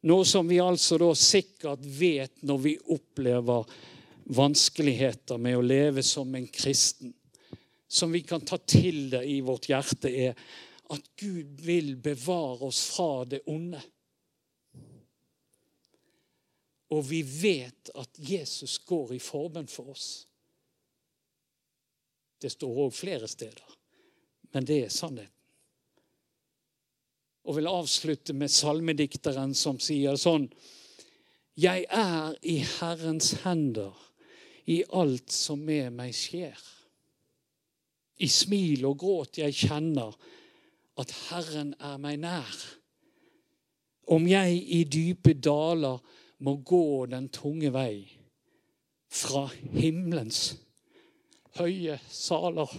Noe 0.02 0.26
som 0.26 0.48
vi 0.50 0.58
altså 0.60 0.98
da 0.98 1.12
sikkert 1.16 1.84
vet 1.86 2.42
når 2.44 2.62
vi 2.64 2.76
opplever 2.90 3.68
vanskeligheter 4.34 5.38
med 5.38 5.60
å 5.60 5.66
leve 5.66 6.04
som 6.04 6.32
en 6.36 6.48
kristen, 6.50 7.14
som 7.92 8.12
vi 8.12 8.22
kan 8.24 8.42
ta 8.42 8.58
til 8.58 9.10
det 9.12 9.26
i 9.28 9.42
vårt 9.44 9.68
hjerte, 9.68 10.08
er 10.08 10.38
at 10.92 11.10
Gud 11.20 11.60
vil 11.60 11.98
bevare 12.00 12.70
oss 12.70 12.86
fra 12.88 13.26
det 13.28 13.42
onde. 13.52 13.82
Og 16.96 17.04
vi 17.10 17.20
vet 17.24 17.92
at 18.00 18.16
Jesus 18.16 18.78
går 18.88 19.16
i 19.16 19.20
forbønn 19.20 19.68
for 19.68 19.92
oss. 19.92 20.08
Det 22.40 22.54
står 22.56 22.82
òg 22.86 22.96
flere 22.96 23.28
steder, 23.28 23.76
men 24.56 24.68
det 24.68 24.82
er 24.86 24.96
sannheten. 24.96 25.36
Og 27.44 27.58
vil 27.58 27.68
avslutte 27.68 28.36
med 28.38 28.54
salmedikteren 28.54 29.52
som 29.58 29.80
sier 29.84 30.16
sånn 30.16 30.46
Jeg 31.60 31.88
er 31.92 32.38
i 32.48 32.62
Herrens 32.78 33.34
hender 33.44 33.98
i 34.72 34.84
alt 34.96 35.34
som 35.34 35.60
med 35.66 35.92
meg 35.98 36.16
skjer. 36.16 36.56
I 38.22 38.30
smil 38.30 38.86
og 38.86 39.00
gråt 39.02 39.40
jeg 39.42 39.56
kjenner 39.66 40.16
at 41.02 41.14
Herren 41.30 41.74
er 41.80 41.98
meg 42.02 42.20
nær. 42.22 42.58
Om 44.12 44.28
jeg 44.30 44.58
i 44.78 44.84
dype 44.86 45.34
daler 45.34 46.02
må 46.46 46.58
gå 46.66 47.06
den 47.10 47.30
tunge 47.34 47.72
vei 47.74 48.04
fra 49.12 49.46
himmelens 49.74 50.56
høye 51.60 51.98
saler. 52.10 52.72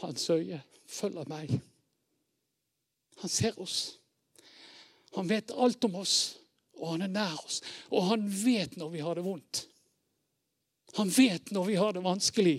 Hans 0.00 0.30
øye 0.32 0.60
følger 0.88 1.28
meg. 1.30 1.52
Han 3.20 3.30
ser 3.30 3.58
oss. 3.60 3.98
Han 5.16 5.28
vet 5.28 5.52
alt 5.52 5.84
om 5.84 5.98
oss, 6.00 6.38
og 6.78 6.94
han 6.94 7.04
er 7.04 7.12
nær 7.12 7.36
oss. 7.44 7.60
Og 7.90 8.08
han 8.08 8.24
vet 8.24 8.78
når 8.80 8.94
vi 8.94 9.04
har 9.04 9.18
det 9.18 9.26
vondt. 9.26 9.64
Han 10.96 11.10
vet 11.14 11.52
når 11.54 11.68
vi 11.68 11.76
har 11.78 11.92
det 11.94 12.02
vanskelig, 12.04 12.58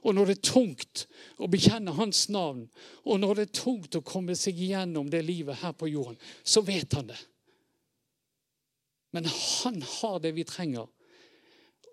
og 0.00 0.14
når 0.16 0.30
det 0.30 0.36
er 0.38 0.48
tungt 0.48 1.04
å 1.36 1.48
bekjenne 1.50 1.92
hans 1.96 2.26
navn, 2.32 2.64
og 3.04 3.20
når 3.20 3.36
det 3.36 3.44
er 3.46 3.58
tungt 3.60 3.98
å 3.98 4.04
komme 4.06 4.36
seg 4.38 4.56
igjennom 4.56 5.10
det 5.12 5.20
livet 5.26 5.60
her 5.60 5.74
på 5.76 5.90
jorden, 5.90 6.16
så 6.44 6.62
vet 6.64 6.96
han 6.96 7.10
det. 7.10 7.18
Men 9.12 9.26
han 9.26 9.80
har 9.82 10.20
det 10.22 10.32
vi 10.36 10.46
trenger, 10.48 10.88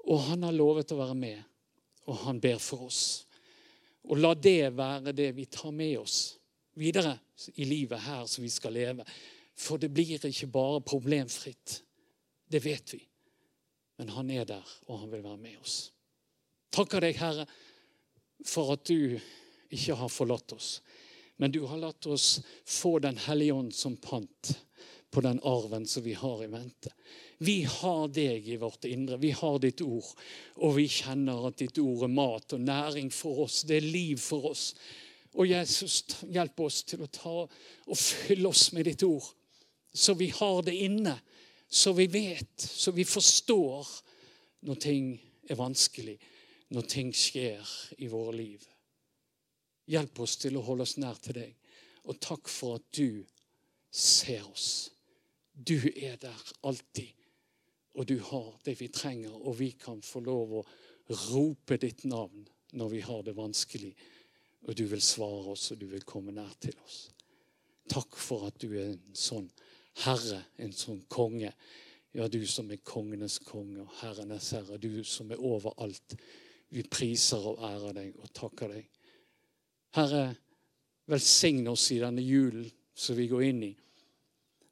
og 0.08 0.20
han 0.30 0.46
har 0.48 0.56
lovet 0.56 0.93
å 0.93 1.00
være 1.02 1.17
med, 1.20 1.41
og 2.08 2.22
han 2.24 2.39
ber 2.39 2.62
for 2.63 2.88
oss. 2.88 3.02
Og 4.08 4.22
la 4.22 4.32
det 4.39 4.72
være 4.78 5.12
det 5.15 5.34
vi 5.36 5.48
tar 5.52 5.74
med 5.76 5.98
oss 6.00 6.38
videre 6.80 7.17
i 7.60 7.65
livet 7.67 8.06
her 8.06 8.24
som 8.30 8.46
vi 8.46 8.52
skal 8.54 8.76
leve. 8.78 9.04
For 9.58 9.82
det 9.82 9.89
blir 9.91 10.15
ikke 10.15 10.48
bare 10.54 10.84
problemfritt. 10.86 11.82
Det 12.48 12.62
vet 12.63 12.93
vi. 12.93 13.02
Men 13.98 14.13
han 14.13 14.30
er 14.32 14.46
der, 14.46 14.76
og 14.88 15.02
han 15.02 15.12
vil 15.12 15.26
være 15.26 15.41
med 15.41 15.58
oss. 15.60 15.78
Takker 16.72 17.02
deg, 17.02 17.17
Herre, 17.17 17.48
for 18.45 18.73
at 18.76 18.86
du 18.86 19.17
ikke 19.73 19.97
har 20.00 20.12
forlatt 20.12 20.54
oss. 20.56 20.69
Men 21.38 21.52
du 21.54 21.63
har 21.69 21.78
latt 21.78 22.06
oss 22.10 22.39
få 22.65 22.97
Den 23.00 23.17
hellige 23.17 23.54
ånd 23.54 23.73
som 23.76 23.97
pant 23.97 24.54
på 25.12 25.21
den 25.21 25.39
arven 25.43 25.86
som 25.88 26.04
vi 26.04 26.13
har 26.13 26.43
i 26.43 26.50
vente. 26.52 26.91
Vi 27.38 27.62
har 27.63 28.08
deg 28.10 28.47
i 28.50 28.58
vårt 28.58 28.86
indre. 28.86 29.17
Vi 29.17 29.32
har 29.32 29.60
ditt 29.60 29.82
ord. 29.82 30.08
Og 30.58 30.76
vi 30.78 30.88
kjenner 30.89 31.47
at 31.47 31.60
ditt 31.62 31.78
ord 31.80 32.04
er 32.08 32.12
mat 32.12 32.54
og 32.54 32.65
næring 32.65 33.12
for 33.13 33.45
oss. 33.45 33.62
Det 33.63 33.78
er 33.78 33.88
liv 33.88 34.17
for 34.19 34.50
oss. 34.52 34.71
Og 35.38 35.47
Jesus, 35.47 36.02
hjelp 36.34 36.60
oss 36.65 36.82
til 36.89 37.06
å 37.06 37.12
ta 37.13 37.36
og 37.45 37.97
fylle 37.97 38.50
oss 38.50 38.71
med 38.73 38.89
ditt 38.89 39.04
ord, 39.06 39.26
så 39.93 40.15
vi 40.17 40.32
har 40.34 40.63
det 40.65 40.73
inne 40.88 41.13
så 41.69 41.91
vi 41.93 42.08
vet, 42.08 42.62
så 42.62 42.91
vi 42.91 43.04
forstår 43.06 43.88
når 44.67 44.76
ting 44.82 45.10
er 45.50 45.60
vanskelig, 45.60 46.15
når 46.74 46.90
ting 46.92 47.14
skjer 47.16 47.64
i 47.98 48.10
våre 48.12 48.36
liv. 48.36 48.64
Hjelp 49.88 50.20
oss 50.20 50.36
til 50.42 50.58
å 50.60 50.66
holde 50.68 50.84
oss 50.88 50.98
nær 51.00 51.20
til 51.24 51.38
deg. 51.40 51.54
Og 52.08 52.20
takk 52.24 52.50
for 52.52 52.80
at 52.80 52.88
du 52.96 53.24
ser 53.92 54.44
oss. 54.50 54.90
Du 55.54 55.78
er 55.96 56.18
der 56.22 56.44
alltid. 56.68 57.14
Og 57.98 58.06
du 58.06 58.20
har 58.22 58.52
det 58.66 58.76
vi 58.80 58.92
trenger, 58.94 59.34
og 59.34 59.58
vi 59.58 59.72
kan 59.80 60.04
få 60.06 60.22
lov 60.22 60.60
å 60.60 60.66
rope 61.32 61.80
ditt 61.82 62.04
navn 62.06 62.46
når 62.78 62.92
vi 62.92 63.02
har 63.02 63.24
det 63.26 63.34
vanskelig. 63.38 63.94
Og 64.68 64.76
du 64.76 64.84
vil 64.92 65.02
svare 65.02 65.56
oss, 65.56 65.72
og 65.72 65.80
du 65.82 65.88
vil 65.90 66.06
komme 66.06 66.36
nær 66.36 66.52
til 66.62 66.76
oss. 66.84 67.08
Takk 67.90 68.20
for 68.20 68.50
at 68.50 68.60
du 68.62 68.68
er 68.76 68.92
en 68.92 69.16
sånn 69.16 69.48
herre, 70.04 70.44
en 70.62 70.76
sånn 70.76 71.00
konge. 71.10 71.54
Ja, 72.14 72.28
du 72.28 72.42
som 72.50 72.70
er 72.72 72.84
kongenes 72.86 73.40
konge 73.46 73.86
og 73.86 73.96
herrenes 74.02 74.52
herre, 74.56 74.78
du 74.78 75.04
som 75.08 75.32
er 75.32 75.42
overalt. 75.42 76.18
Vi 76.74 76.84
priser 76.84 77.44
og 77.48 77.62
ærer 77.63 77.96
deg 77.96 78.18
og 78.20 78.32
takker 78.36 78.74
deg. 78.76 78.88
Herre, 79.98 80.26
velsign 81.08 81.68
oss 81.72 81.90
i 81.96 82.02
denne 82.04 82.24
julen 82.24 82.68
som 82.98 83.18
vi 83.18 83.28
går 83.32 83.46
inn 83.48 83.63
i. 83.70 83.74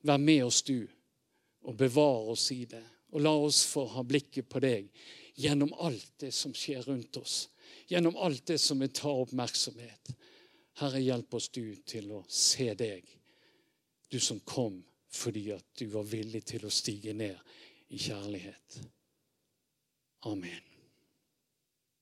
Vær 0.06 0.20
med 0.22 0.43
oss, 0.46 0.62
du, 0.68 0.86
og 1.66 1.78
bevar 1.80 2.32
oss 2.34 2.50
i 2.54 2.66
det. 2.70 2.84
Og 3.16 3.24
la 3.24 3.32
oss 3.32 3.64
få 3.70 3.86
ha 3.93 4.04
blikket 4.04 4.50
på 4.52 4.60
deg 4.64 4.89
gjennom 5.39 5.72
alt 5.84 6.12
det 6.20 6.34
som 6.36 6.54
skjer 6.56 6.84
rundt 6.89 7.18
oss. 7.18 7.46
Gjennom 7.88 8.18
alt 8.18 8.46
det 8.52 8.60
som 8.62 8.82
vil 8.82 8.91
ta 8.93 9.12
oppmerksomhet. 9.24 10.12
Herre, 10.82 11.00
hjelp 11.00 11.38
oss 11.39 11.48
du 11.56 11.64
til 11.88 12.12
å 12.12 12.26
se 12.28 12.74
deg, 12.76 13.08
du 14.12 14.20
som 14.20 14.41
kom 14.43 14.82
fordi 15.16 15.48
at 15.56 15.80
du 15.80 15.88
var 15.93 16.04
villig 16.10 16.43
til 16.52 16.68
å 16.68 16.74
stige 16.74 17.16
ned 17.16 17.39
i 17.96 18.02
kjærlighet. 18.04 18.82
Amen. 20.28 20.74